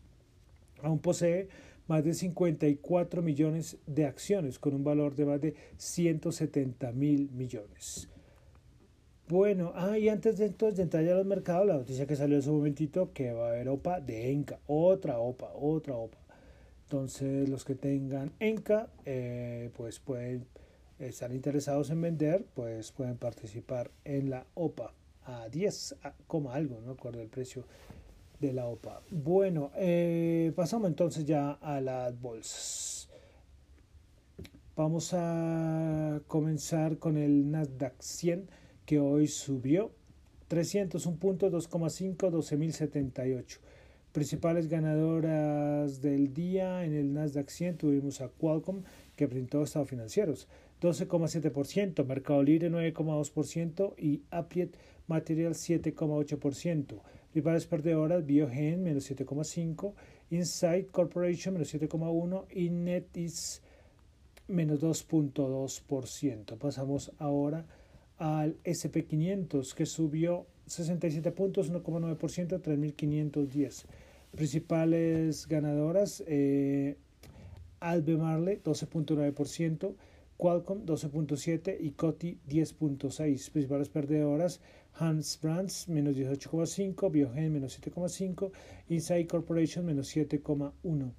aún 0.81 0.99
posee 0.99 1.49
más 1.87 2.03
de 2.03 2.13
54 2.13 3.21
millones 3.21 3.77
de 3.85 4.05
acciones 4.05 4.59
con 4.59 4.73
un 4.73 4.83
valor 4.83 5.15
de 5.15 5.25
más 5.25 5.41
de 5.41 5.55
170 5.77 6.91
mil 6.93 7.29
millones. 7.31 8.07
Bueno, 9.27 9.71
ah, 9.75 9.97
y 9.97 10.09
antes 10.09 10.37
de 10.37 10.45
entonces 10.45 10.77
de 10.77 10.83
entrar 10.83 11.05
ya 11.05 11.15
los 11.15 11.25
mercados, 11.25 11.65
la 11.65 11.75
noticia 11.77 12.05
que 12.05 12.15
salió 12.15 12.37
hace 12.37 12.49
un 12.49 12.57
momentito 12.57 13.11
que 13.13 13.31
va 13.31 13.47
a 13.47 13.49
haber 13.51 13.69
OPA 13.69 14.01
de 14.01 14.31
Enca, 14.31 14.59
otra 14.67 15.19
OPA, 15.19 15.51
otra 15.53 15.95
OPA. 15.95 16.17
Entonces 16.91 17.47
los 17.47 17.63
que 17.63 17.75
tengan 17.75 18.33
Enca, 18.41 18.89
eh, 19.05 19.69
pues 19.77 20.01
pueden 20.01 20.45
estar 20.99 21.31
interesados 21.31 21.89
en 21.89 22.01
vender, 22.01 22.45
pues 22.53 22.91
pueden 22.91 23.15
participar 23.15 23.91
en 24.03 24.29
la 24.29 24.45
OPA 24.55 24.93
a 25.23 25.47
10, 25.47 25.95
como 26.27 26.51
algo, 26.51 26.81
no 26.81 26.91
recuerdo 26.91 27.21
el 27.21 27.29
precio 27.29 27.63
de 28.41 28.51
la 28.51 28.65
OPA. 28.65 29.03
Bueno, 29.09 29.71
eh, 29.77 30.51
pasamos 30.53 30.89
entonces 30.89 31.23
ya 31.23 31.51
a 31.61 31.79
las 31.79 32.19
bolsas. 32.19 33.07
Vamos 34.75 35.13
a 35.13 36.19
comenzar 36.27 36.97
con 36.97 37.15
el 37.15 37.49
Nasdaq 37.51 38.01
100 38.01 38.49
que 38.85 38.99
hoy 38.99 39.27
subió 39.27 39.91
301 40.49 41.17
puntos, 41.17 41.53
2,5, 41.53 42.17
12.078. 42.17 43.59
Principales 44.11 44.67
ganadoras 44.67 46.01
del 46.01 46.33
día 46.33 46.83
en 46.83 46.93
el 46.93 47.13
Nasdaq 47.13 47.49
100 47.49 47.77
tuvimos 47.77 48.19
a 48.19 48.27
Qualcomm 48.27 48.83
que 49.15 49.27
presentó 49.29 49.63
estados 49.63 49.89
financieros 49.89 50.49
12,7%, 50.81 52.05
Mercado 52.05 52.43
Libre 52.43 52.69
9,2% 52.69 53.93
y 53.97 54.23
Appiet 54.29 54.75
Material 55.07 55.53
7,8%. 55.53 57.01
Principales 57.31 57.67
perdedoras, 57.67 58.25
Biogen 58.25 58.83
menos 58.83 59.09
7,5, 59.09 59.93
Insight 60.31 60.91
Corporation 60.91 61.53
menos 61.53 61.73
7,1 61.73 62.45
y 62.51 62.69
NetEase 62.69 63.61
menos 64.49 64.81
2.2%. 64.81 66.57
Pasamos 66.57 67.13
ahora 67.17 67.65
al 68.17 68.61
SP500 68.63 69.73
que 69.73 69.85
subió 69.85 70.47
67 70.71 71.31
puntos, 71.31 71.71
1,9%, 71.71 72.61
3.510. 72.61 73.85
Principales 74.31 75.47
ganadoras, 75.47 76.23
eh, 76.27 76.95
Albemarle 77.81 78.61
12.9%, 78.63 79.95
Qualcomm 80.37 80.85
12.7% 80.85 81.75
y 81.79 81.91
Coty 81.91 82.37
10.6%. 82.47 83.51
Principales 83.51 83.89
perdedoras, 83.89 84.61
Hans 84.93 85.39
Brands 85.41 85.89
menos 85.89 86.15
18.5%, 86.15 87.11
Biogen 87.11 87.53
menos 87.53 87.79
7.5%, 87.79 88.51
Inside 88.89 89.27
Corporation 89.27 89.85
menos 89.85 90.15
7.1%. 90.15 91.11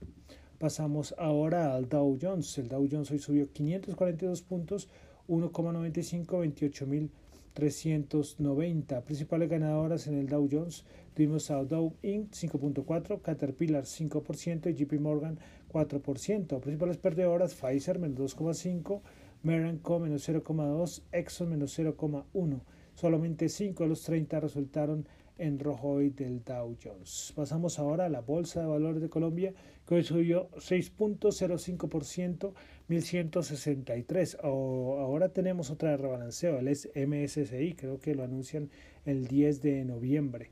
Pasamos 0.59 1.15
ahora 1.19 1.75
al 1.75 1.89
Dow 1.89 2.17
Jones. 2.21 2.57
El 2.57 2.69
Dow 2.69 2.89
Jones 2.91 3.11
hoy 3.11 3.19
subió 3.19 3.53
542 3.53 4.43
puntos, 4.43 4.89
1,95, 5.29 6.45
28.390. 7.55 9.03
Principales 9.03 9.49
ganadoras 9.49 10.07
en 10.07 10.19
el 10.19 10.29
Dow 10.29 10.49
Jones 10.51 10.85
tuvimos 11.15 11.51
a 11.51 11.63
Dow 11.65 11.95
Inc. 12.03 12.33
5.4, 12.33 13.21
Caterpillar 13.21 13.85
5% 13.85 14.71
y 14.71 14.75
JP 14.75 15.01
Morgan 15.01 15.39
4%. 15.73 16.61
Principales 16.61 16.97
perdedoras, 16.97 17.55
Pfizer 17.55 17.99
menos 17.99 18.37
2,5, 18.37 19.01
Merck 19.43 19.83
Co 19.83 19.99
menos 19.99 20.29
0,2, 20.29 21.03
Exxon 21.13 21.51
menos 21.51 21.79
0,1. 21.79 22.61
Solamente 22.95 23.49
5 23.49 23.83
de 23.83 23.89
los 23.89 24.03
30 24.03 24.41
resultaron 24.41 25.09
en 25.39 25.59
rojo 25.59 25.89
hoy 25.89 26.11
del 26.11 26.45
Dow 26.45 26.77
Jones. 26.83 27.33
Pasamos 27.35 27.79
ahora 27.79 28.07
a 28.07 28.09
la 28.09 28.21
Bolsa 28.21 28.61
de 28.61 28.67
Valores 28.67 29.03
de 29.03 29.09
Colombia, 29.09 29.53
que 29.87 29.97
hoy 29.97 30.05
subió 30.05 30.51
6.05%, 30.53 32.53
1163. 32.89 34.39
O, 34.43 34.99
ahora 35.01 35.31
tenemos 35.31 35.71
otra 35.71 35.97
rebalanceo, 35.97 36.59
el 36.59 36.69
MSCI, 36.69 37.75
creo 37.75 37.99
que 37.99 38.15
lo 38.15 38.25
anuncian 38.25 38.71
el 39.05 39.27
10 39.27 39.63
de 39.63 39.85
noviembre 39.85 40.51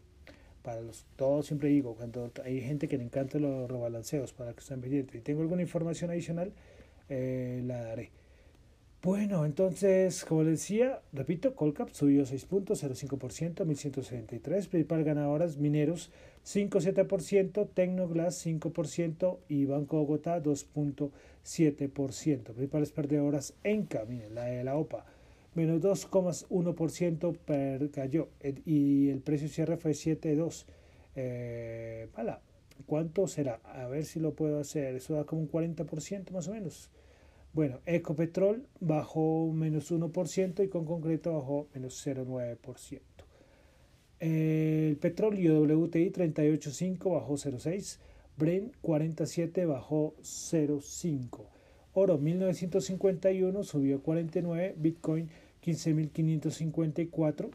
para 0.62 0.82
los 0.82 1.06
todos 1.16 1.46
siempre 1.46 1.70
digo 1.70 1.94
cuando 1.94 2.30
hay 2.44 2.60
gente 2.60 2.86
que 2.86 2.98
le 2.98 3.04
encanta 3.04 3.38
los 3.38 3.70
rebalanceos 3.70 4.34
para 4.34 4.52
que 4.52 4.60
estén 4.60 4.82
pendientes 4.82 5.16
y 5.16 5.20
tengo 5.20 5.40
alguna 5.40 5.62
información 5.62 6.10
adicional 6.10 6.52
eh, 7.08 7.62
la 7.64 7.82
daré 7.82 8.10
bueno 9.02 9.46
entonces 9.46 10.24
como 10.24 10.42
les 10.42 10.60
decía 10.60 11.00
repito 11.12 11.54
Colcap 11.54 11.90
subió 11.90 12.24
6.05% 12.24 13.64
1173 13.64 14.68
principal 14.68 15.04
ganadoras 15.04 15.56
mineros 15.56 16.10
5.7% 16.44 17.68
Tecnoglass 17.72 18.46
5% 18.46 19.38
y 19.48 19.64
Banco 19.64 19.98
Bogotá 19.98 20.42
2.7% 20.42 22.42
principales 22.42 22.92
perdedoras 22.92 23.54
Enca 23.64 24.04
miren 24.06 24.34
la 24.34 24.44
de 24.44 24.64
la 24.64 24.76
OPA 24.76 25.06
menos 25.54 25.80
2,1% 25.80 27.36
per 27.38 27.90
cayó 27.90 28.28
y 28.64 29.10
el 29.10 29.20
precio 29.20 29.48
cierre 29.48 29.76
fue 29.76 29.92
7,2. 29.92 30.64
Eh, 31.16 32.08
¿Cuánto 32.86 33.26
será? 33.26 33.60
A 33.64 33.86
ver 33.88 34.04
si 34.04 34.20
lo 34.20 34.34
puedo 34.34 34.60
hacer. 34.60 34.94
Eso 34.94 35.14
da 35.14 35.24
como 35.24 35.42
un 35.42 35.50
40% 35.50 36.30
más 36.30 36.48
o 36.48 36.52
menos. 36.52 36.90
Bueno, 37.52 37.80
Ecopetrol 37.84 38.66
bajó 38.78 39.50
menos 39.52 39.90
1% 39.90 40.64
y 40.64 40.68
con 40.68 40.84
concreto 40.84 41.32
bajó 41.32 41.66
menos 41.74 42.06
0,9%. 42.06 43.00
El 44.20 44.96
petróleo 44.98 45.62
WTI 45.62 46.10
38.5 46.12 47.12
bajó 47.14 47.34
0,6. 47.34 47.98
Brent 48.36 48.74
47 48.80 49.66
bajó 49.66 50.14
0,5. 50.22 51.46
Oro 51.92 52.18
1951 52.18 53.64
subió 53.64 54.00
49, 54.02 54.74
Bitcoin 54.78 55.28
15.554 55.64 57.50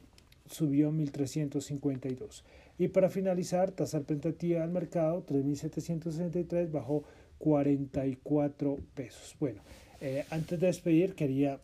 subió 0.46 0.92
1.352. 0.92 2.44
Y 2.78 2.90
para 2.90 3.10
finalizar, 3.10 3.72
tasa 3.72 4.00
representativa 4.00 4.62
del 4.62 4.72
mercado 4.72 5.26
3.763 5.26 6.70
bajó 6.70 7.04
44 7.38 8.78
pesos. 8.94 9.36
Bueno, 9.40 9.62
eh, 10.02 10.26
antes 10.30 10.60
de 10.60 10.68
despedir 10.68 11.16
quería 11.16 11.60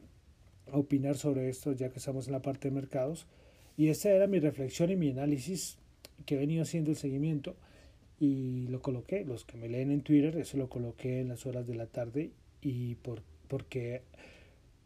opinar 0.72 1.17
sobre 1.17 1.50
esto 1.50 1.74
ya 1.74 1.89
que 1.89 2.00
estamos 2.00 2.28
en 2.28 2.34
la 2.34 2.41
parte 2.41 2.70
de 2.70 2.76
mercados. 2.76 3.26
Y 3.78 3.88
esta 3.89 4.10
era 4.10 4.28
mi 4.28 4.39
reflexión 4.39 4.91
y 4.91 4.96
mi 4.96 5.10
análisis 5.10 5.78
que 6.26 6.36
he 6.36 6.38
venido 6.38 6.63
haciendo 6.63 6.91
el 6.91 6.98
seguimiento. 6.98 7.56
Y 8.20 8.67
lo 8.67 8.82
coloqué, 8.82 9.26
los 9.26 9.46
que 9.46 9.58
me 9.58 9.67
leen 9.67 9.91
en 9.91 10.02
Twitter, 10.02 10.38
eso 10.38 10.58
lo 10.58 10.70
coloqué 10.70 11.22
en 11.22 11.30
las 11.30 11.46
horas 11.46 11.65
de 11.65 11.76
la 11.76 11.88
tarde. 11.88 12.32
Y 12.62 12.96
por, 12.96 13.24
porque 13.48 14.04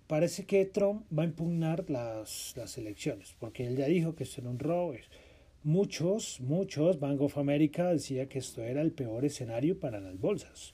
parece 0.08 0.46
que 0.46 0.66
Trump 0.66 1.06
va 1.12 1.24
a 1.24 1.26
impugnar 1.26 1.90
las, 1.90 2.54
las 2.56 2.78
elecciones, 2.78 3.36
porque 3.40 3.68
él 3.68 3.76
ya 3.76 3.88
dijo 3.88 4.16
que 4.16 4.24
esto 4.24 4.42
era 4.42 4.50
un 4.50 4.60
robo. 4.60 4.94
Muchos, 5.64 6.40
muchos, 6.42 7.00
Bank 7.00 7.20
of 7.22 7.38
America 7.38 7.92
decía 7.92 8.30
que 8.30 8.40
esto 8.40 8.62
era 8.62 8.82
el 8.82 8.92
peor 8.92 9.26
escenario 9.26 9.80
para 9.80 10.00
las 10.00 10.20
bolsas, 10.20 10.74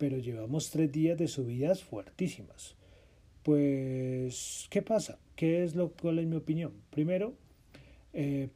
pero 0.00 0.16
llevamos 0.16 0.70
tres 0.70 0.90
días 0.90 1.18
de 1.18 1.28
subidas 1.28 1.84
fuertísimas. 1.84 2.74
Pues, 3.42 4.66
¿qué 4.70 4.80
pasa? 4.80 5.18
¿Qué 5.36 5.62
es 5.62 5.74
lo 5.74 5.90
cual 5.90 6.20
es 6.20 6.26
mi 6.26 6.36
opinión? 6.36 6.72
Primero, 6.88 7.34
eh, 8.14 8.48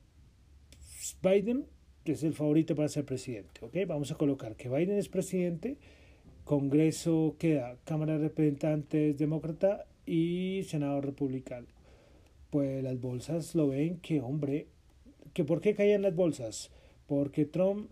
Biden 1.22 1.66
es 2.06 2.22
el 2.22 2.32
favorito 2.32 2.74
para 2.74 2.88
ser 2.88 3.04
presidente, 3.04 3.62
¿ok? 3.62 3.76
Vamos 3.86 4.10
a 4.10 4.14
colocar 4.14 4.56
que 4.56 4.70
Biden 4.70 4.96
es 4.96 5.10
presidente 5.10 5.76
Congreso 6.44 7.36
queda 7.38 7.76
Cámara 7.84 8.14
de 8.14 8.28
Representantes 8.28 9.18
demócrata 9.18 9.84
y 10.06 10.62
Senado 10.66 11.02
republicano. 11.02 11.66
Pues 12.48 12.82
las 12.82 12.98
bolsas 13.02 13.54
lo 13.54 13.68
ven 13.68 13.98
que, 13.98 14.22
hombre, 14.22 14.68
que 15.34 15.44
¿por 15.44 15.60
qué 15.60 15.74
caían 15.74 16.00
las 16.00 16.14
bolsas? 16.14 16.70
Porque 17.06 17.44
Trump 17.44 17.90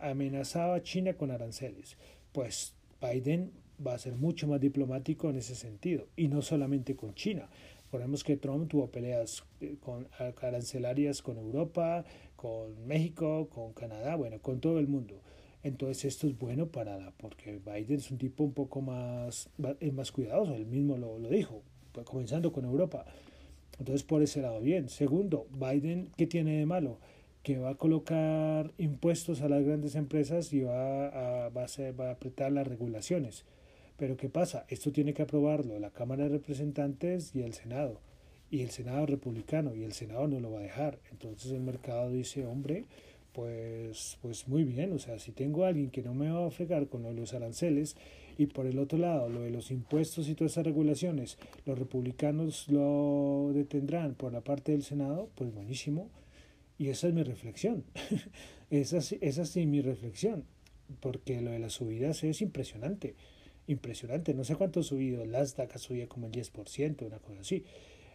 amenazaba 0.00 0.74
a 0.74 0.82
China 0.82 1.14
con 1.14 1.30
aranceles. 1.30 1.96
Pues 2.32 2.74
Biden 3.00 3.52
va 3.84 3.94
a 3.94 3.98
ser 3.98 4.14
mucho 4.14 4.46
más 4.46 4.60
diplomático 4.60 5.30
en 5.30 5.36
ese 5.36 5.54
sentido, 5.54 6.06
y 6.16 6.28
no 6.28 6.42
solamente 6.42 6.96
con 6.96 7.14
China. 7.14 7.48
Recordemos 7.84 8.22
que 8.22 8.36
Trump 8.36 8.68
tuvo 8.68 8.90
peleas 8.90 9.44
eh, 9.60 9.76
con 9.80 10.06
arancelarias 10.40 11.22
con 11.22 11.38
Europa, 11.38 12.04
con 12.36 12.86
México, 12.86 13.48
con 13.48 13.72
Canadá, 13.72 14.14
bueno, 14.16 14.40
con 14.40 14.60
todo 14.60 14.78
el 14.78 14.86
mundo. 14.86 15.20
Entonces 15.62 16.04
esto 16.04 16.26
es 16.26 16.38
bueno 16.38 16.68
para 16.68 16.98
la, 16.98 17.10
porque 17.12 17.58
Biden 17.58 17.98
es 17.98 18.10
un 18.10 18.18
tipo 18.18 18.44
un 18.44 18.52
poco 18.52 18.80
más, 18.80 19.50
más 19.92 20.12
cuidadoso, 20.12 20.54
él 20.54 20.66
mismo 20.66 20.96
lo, 20.96 21.18
lo 21.18 21.28
dijo, 21.28 21.62
pues, 21.92 22.06
comenzando 22.06 22.52
con 22.52 22.64
Europa. 22.64 23.04
Entonces 23.78 24.04
por 24.04 24.22
ese 24.22 24.40
lado 24.40 24.60
bien. 24.60 24.88
Segundo, 24.88 25.46
Biden, 25.50 26.10
¿qué 26.16 26.26
tiene 26.26 26.58
de 26.58 26.66
malo? 26.66 26.98
Que 27.42 27.58
va 27.58 27.70
a 27.70 27.74
colocar 27.74 28.72
impuestos 28.78 29.40
a 29.40 29.48
las 29.48 29.64
grandes 29.64 29.94
empresas 29.94 30.52
y 30.52 30.62
va 30.62 31.06
a, 31.06 31.48
va 31.48 31.64
a, 31.64 31.92
va 31.92 32.08
a 32.08 32.12
apretar 32.12 32.52
las 32.52 32.66
regulaciones. 32.66 33.44
Pero 33.96 34.16
¿qué 34.16 34.28
pasa? 34.28 34.64
Esto 34.68 34.92
tiene 34.92 35.14
que 35.14 35.22
aprobarlo 35.22 35.78
la 35.78 35.90
Cámara 35.90 36.24
de 36.24 36.30
Representantes 36.30 37.34
y 37.34 37.42
el 37.42 37.54
Senado. 37.54 38.00
Y 38.50 38.62
el 38.62 38.70
Senado 38.70 39.06
republicano 39.06 39.74
y 39.74 39.84
el 39.84 39.92
Senado 39.92 40.26
no 40.26 40.40
lo 40.40 40.52
va 40.52 40.60
a 40.60 40.62
dejar. 40.62 40.98
Entonces 41.10 41.52
el 41.52 41.60
mercado 41.60 42.10
dice, 42.10 42.46
hombre, 42.46 42.86
pues, 43.32 44.18
pues 44.22 44.48
muy 44.48 44.64
bien, 44.64 44.92
o 44.92 44.98
sea, 44.98 45.18
si 45.18 45.32
tengo 45.32 45.64
a 45.64 45.68
alguien 45.68 45.90
que 45.90 46.02
no 46.02 46.14
me 46.14 46.30
va 46.30 46.46
a 46.46 46.50
fregar 46.50 46.88
con 46.88 47.02
lo 47.02 47.10
de 47.10 47.14
los 47.14 47.32
aranceles 47.32 47.96
y 48.38 48.46
por 48.46 48.66
el 48.66 48.78
otro 48.78 48.98
lado 48.98 49.28
lo 49.28 49.42
de 49.42 49.50
los 49.50 49.70
impuestos 49.70 50.28
y 50.28 50.34
todas 50.34 50.52
esas 50.52 50.64
regulaciones, 50.64 51.38
los 51.66 51.78
republicanos 51.78 52.68
lo 52.68 53.50
detendrán 53.52 54.14
por 54.14 54.32
la 54.32 54.40
parte 54.40 54.72
del 54.72 54.82
Senado, 54.82 55.28
pues 55.34 55.54
buenísimo. 55.54 56.08
Y 56.80 56.88
esa 56.88 57.08
es 57.08 57.12
mi 57.12 57.22
reflexión, 57.22 57.84
esa, 58.70 59.00
esa 59.20 59.44
sí 59.44 59.66
mi 59.66 59.82
reflexión, 59.82 60.46
porque 61.00 61.42
lo 61.42 61.50
de 61.50 61.58
las 61.58 61.74
subidas 61.74 62.24
es 62.24 62.40
impresionante, 62.40 63.16
impresionante, 63.66 64.32
no 64.32 64.44
sé 64.44 64.56
cuánto 64.56 64.80
ha 64.80 64.82
subido, 64.82 65.22
el 65.22 65.30
Nasdaq 65.30 65.76
subido 65.76 66.08
como 66.08 66.28
el 66.28 66.32
10%, 66.32 67.02
una 67.04 67.18
cosa 67.18 67.42
así. 67.42 67.64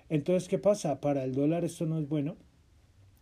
Entonces, 0.09 0.49
¿qué 0.49 0.57
pasa? 0.57 0.99
Para 0.99 1.23
el 1.23 1.35
dólar 1.35 1.63
esto 1.63 1.85
no 1.85 1.99
es 1.99 2.09
bueno, 2.09 2.37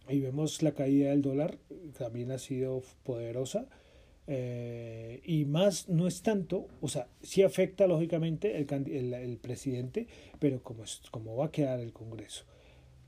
y 0.07 0.21
vemos 0.21 0.63
la 0.63 0.71
caída 0.71 1.09
del 1.09 1.21
dólar, 1.21 1.57
también 1.97 2.31
ha 2.31 2.37
sido 2.37 2.81
poderosa. 3.03 3.67
Eh, 4.27 5.19
y 5.25 5.43
más 5.43 5.89
no 5.89 6.07
es 6.07 6.21
tanto, 6.21 6.69
o 6.79 6.87
sea, 6.87 7.09
sí 7.21 7.43
afecta 7.43 7.85
lógicamente 7.85 8.55
el, 8.61 9.13
el, 9.13 9.37
presidente, 9.39 10.07
pero 10.39 10.63
como, 10.63 10.85
es, 10.85 11.01
como 11.11 11.35
va 11.35 11.47
a 11.47 11.51
quedar 11.51 11.81
el 11.81 11.91
Congreso. 11.91 12.45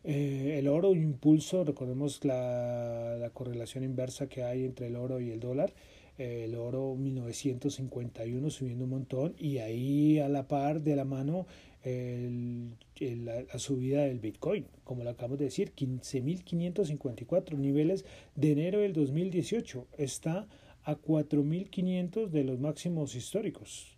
Eh, 0.07 0.57
el 0.59 0.67
oro, 0.67 0.93
impulso, 0.93 1.63
recordemos 1.63 2.23
la, 2.23 3.17
la, 3.19 3.31
correlación 3.31 3.83
inversa 3.83 4.27
que 4.29 4.43
hay 4.43 4.63
entre 4.63 4.87
el 4.87 4.95
oro 4.95 5.19
y 5.19 5.31
el 5.31 5.39
dólar. 5.39 5.73
Eh, 6.19 6.45
el 6.45 6.55
oro 6.55 6.95
1951 6.95 8.49
subiendo 8.51 8.85
un 8.85 8.91
montón 8.91 9.35
y 9.39 9.57
ahí 9.57 10.19
a 10.19 10.29
la 10.29 10.47
par 10.47 10.81
de 10.81 10.95
la 10.95 11.05
mano 11.05 11.47
el, 11.83 12.77
la, 13.25 13.59
subida 13.59 14.03
del 14.03 14.19
Bitcoin, 14.19 14.65
como 14.83 15.03
lo 15.03 15.09
acabamos 15.09 15.39
de 15.39 15.45
decir, 15.45 15.73
15.554 15.75 17.57
niveles 17.57 18.05
de 18.35 18.51
enero 18.51 18.79
del 18.79 18.93
2018, 18.93 19.87
está 19.97 20.47
a 20.83 20.95
4.500 20.95 22.29
de 22.29 22.43
los 22.43 22.59
máximos 22.59 23.15
históricos. 23.15 23.94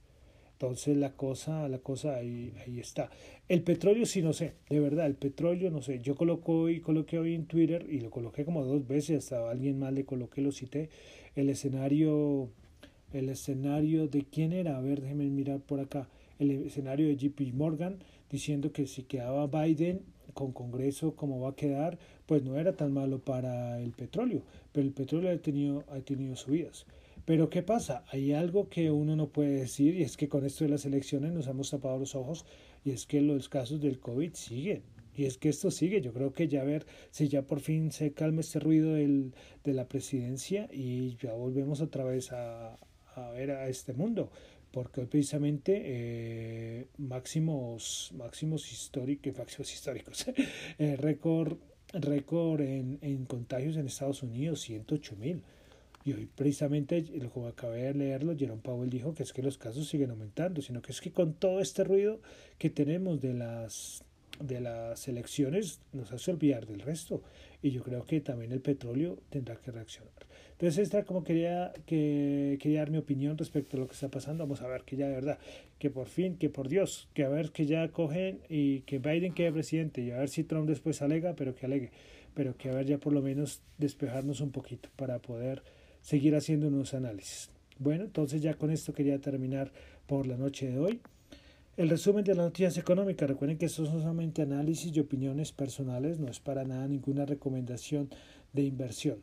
Entonces 0.60 0.98
la 0.98 1.12
cosa, 1.12 1.70
la 1.70 1.78
cosa 1.78 2.16
ahí, 2.16 2.52
ahí 2.66 2.80
está. 2.80 3.12
El 3.48 3.62
petróleo 3.62 4.08
sí 4.08 4.24
no 4.24 4.34
sé, 4.34 4.54
de 4.70 4.80
verdad, 4.80 5.06
el 5.06 5.14
petróleo 5.14 5.70
no 5.70 5.84
sé. 5.84 6.00
Yo 6.00 6.16
coloco 6.16 6.62
hoy, 6.62 6.80
coloqué 6.80 7.20
hoy 7.20 7.36
en 7.36 7.46
Twitter 7.46 7.86
y 7.88 8.00
lo 8.00 8.10
coloqué 8.10 8.44
como 8.44 8.66
dos 8.66 8.88
veces, 8.88 9.20
hasta 9.20 9.52
alguien 9.52 9.78
más 9.78 9.94
le 9.94 10.04
coloqué, 10.04 10.42
lo 10.42 10.52
cité, 10.52 10.90
el 11.36 11.50
escenario 11.50 12.50
el 13.14 13.30
escenario 13.30 14.08
de 14.08 14.24
quién 14.24 14.52
era, 14.52 14.78
a 14.78 14.82
ver, 14.82 15.02
déjenme 15.02 15.26
mirar 15.30 15.60
por 15.60 15.80
acá, 15.80 16.10
el 16.40 16.52
escenario 16.52 17.08
de 17.08 17.16
JP 17.18 17.54
Morgan 17.54 17.98
diciendo 18.30 18.72
que 18.72 18.88
si 18.88 19.04
quedaba 19.04 19.48
Biden 19.48 20.02
con 20.34 20.52
Congreso 20.52 21.16
como 21.16 21.40
va 21.40 21.50
a 21.50 21.56
quedar, 21.56 21.98
pues 22.26 22.44
no 22.44 22.58
era 22.58 22.74
tan 22.74 22.94
malo 22.94 23.20
para 23.20 23.80
el 23.80 23.92
petróleo, 23.92 24.42
pero 24.72 24.86
el 24.86 24.94
petróleo 24.94 25.32
ha 25.32 25.38
tenido, 25.38 25.84
ha 25.90 26.00
tenido 26.00 26.36
subidas. 26.36 26.86
Pero 27.28 27.50
¿qué 27.50 27.62
pasa? 27.62 28.06
Hay 28.08 28.32
algo 28.32 28.70
que 28.70 28.90
uno 28.90 29.18
no 29.18 29.28
puede 29.28 29.60
decir 29.60 29.96
y 29.96 30.04
es 30.04 30.16
que 30.16 30.30
con 30.30 30.46
esto 30.46 30.64
de 30.64 30.70
las 30.70 30.86
elecciones 30.86 31.34
nos 31.34 31.48
hemos 31.48 31.70
tapado 31.70 32.00
los 32.00 32.16
ojos 32.16 32.46
y 32.86 32.92
es 32.92 33.06
que 33.06 33.20
los 33.20 33.50
casos 33.50 33.82
del 33.82 34.00
COVID 34.00 34.34
siguen. 34.34 34.84
Y 35.14 35.26
es 35.26 35.38
que 35.38 35.50
esto 35.50 35.70
sigue, 35.70 36.00
yo 36.00 36.14
creo 36.14 36.32
que 36.32 36.48
ya 36.48 36.62
a 36.62 36.64
ver 36.64 36.86
si 37.12 37.28
ya 37.28 37.42
por 37.42 37.60
fin 37.60 37.92
se 37.92 38.14
calma 38.14 38.40
este 38.40 38.62
ruido 38.62 38.94
del, 38.94 39.34
de 39.66 39.74
la 39.74 39.90
presidencia 39.90 40.70
y 40.72 41.18
ya 41.18 41.34
volvemos 41.34 41.82
otra 41.82 42.06
vez 42.06 42.32
a, 42.32 42.80
a 43.16 43.32
ver 43.32 43.52
a 43.52 43.68
este 43.68 43.92
mundo 43.92 44.32
porque 44.72 45.02
hoy 45.02 45.08
precisamente 45.08 45.82
eh, 45.84 46.88
máximos 46.98 48.14
máximos 48.16 48.72
históricos 48.72 49.38
máximos 49.38 49.74
históricos 49.74 50.26
eh, 50.78 50.96
récord 50.98 51.58
récord 51.94 52.62
en, 52.62 53.00
en, 53.02 53.26
contagios 53.26 53.76
en 53.76 53.88
Estados 53.88 54.24
Unidos 54.24 54.62
108 54.62 55.16
mil 55.16 55.42
y 56.08 56.14
hoy 56.14 56.30
precisamente 56.34 57.04
como 57.34 57.48
acabé 57.48 57.84
de 57.84 57.94
leerlo 57.94 58.36
Jerome 58.38 58.62
Powell 58.62 58.90
dijo 58.90 59.14
que 59.14 59.24
es 59.24 59.34
que 59.34 59.44
los 59.44 59.58
casos 59.58 59.90
siguen 59.90 60.10
aumentando 60.12 60.62
sino 60.62 60.82
que 60.82 60.94
es 60.94 61.02
que 61.02 61.12
con 61.12 61.34
todo 61.34 61.60
este 61.60 61.84
ruido 61.84 62.22
que 62.58 62.70
tenemos 62.70 63.20
de 63.20 63.34
las 63.34 64.04
de 64.40 64.62
las 64.62 65.08
elecciones 65.10 65.82
nos 65.92 66.14
hace 66.14 66.32
olvidar 66.32 66.66
del 66.66 66.80
resto 66.80 67.22
y 67.62 67.72
yo 67.72 67.84
creo 67.84 68.06
que 68.06 68.22
también 68.22 68.54
el 68.54 68.62
petróleo 68.62 69.20
tendrá 69.30 69.58
que 69.58 69.72
reaccionar 69.72 70.28
entonces, 70.60 70.80
esta 70.80 71.04
como 71.04 71.24
quería, 71.24 71.72
que, 71.86 72.58
quería 72.60 72.80
dar 72.80 72.90
mi 72.90 72.98
opinión 72.98 73.38
respecto 73.38 73.78
a 73.78 73.80
lo 73.80 73.86
que 73.86 73.94
está 73.94 74.10
pasando. 74.10 74.44
Vamos 74.44 74.64
a 74.64 74.68
ver 74.68 74.82
que 74.86 74.96
ya 74.96 75.08
de 75.08 75.14
verdad, 75.14 75.38
que 75.78 75.92
por 75.92 76.08
fin, 76.08 76.36
que 76.36 76.50
por 76.50 76.68
Dios, 76.68 77.08
que 77.14 77.24
a 77.24 77.30
ver 77.30 77.52
que 77.52 77.68
ya 77.68 77.88
cogen 77.90 78.40
y 78.50 78.80
que 78.82 78.98
Biden 78.98 79.36
quede 79.36 79.52
presidente 79.52 80.02
y 80.02 80.10
a 80.10 80.18
ver 80.18 80.30
si 80.30 80.44
Trump 80.44 80.68
después 80.68 81.04
alega, 81.04 81.36
pero 81.36 81.54
que 81.54 81.68
alegue. 81.68 81.92
Pero 82.34 82.58
que 82.58 82.72
a 82.72 82.74
ver 82.74 82.88
ya 82.88 82.98
por 82.98 83.14
lo 83.14 83.22
menos 83.22 83.62
despejarnos 83.78 84.42
un 84.42 84.50
poquito 84.50 84.90
para 84.96 85.20
poder 85.20 85.62
seguir 86.08 86.38
haciendo 86.38 86.70
unos 86.70 86.94
análisis. 86.94 87.50
Bueno, 87.80 88.06
entonces 88.06 88.42
ya 88.42 88.54
con 88.54 88.72
esto 88.72 88.94
quería 88.94 89.20
terminar 89.20 89.74
por 90.06 90.26
la 90.26 90.38
noche 90.38 90.72
de 90.72 90.80
hoy. 90.80 91.02
El 91.76 91.90
resumen 91.90 92.24
de 92.24 92.34
las 92.34 92.46
noticias 92.46 92.78
económicas. 92.78 93.30
Recuerden 93.30 93.58
que 93.58 93.66
esto 93.66 93.86
son 93.86 94.00
solamente 94.00 94.42
análisis 94.42 94.96
y 94.96 95.02
opiniones 95.02 95.52
personales, 95.52 96.18
no 96.18 96.30
es 96.30 96.40
para 96.40 96.64
nada 96.64 96.88
ninguna 96.88 97.26
recomendación 97.26 98.08
de 98.54 98.64
inversión. 98.64 99.18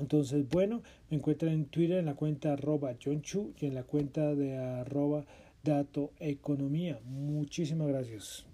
Entonces, 0.00 0.48
bueno, 0.48 0.82
me 1.10 1.18
encuentran 1.18 1.52
en 1.52 1.66
Twitter 1.66 1.98
en 1.98 2.06
la 2.06 2.16
cuenta 2.16 2.54
arroba 2.54 2.96
John 3.00 3.22
Chu 3.22 3.54
y 3.60 3.66
en 3.66 3.76
la 3.76 3.84
cuenta 3.84 4.34
de 4.34 4.56
arroba 4.56 5.24
Dato 5.62 6.10
Economía. 6.18 6.98
Muchísimas 7.04 7.86
gracias. 7.86 8.46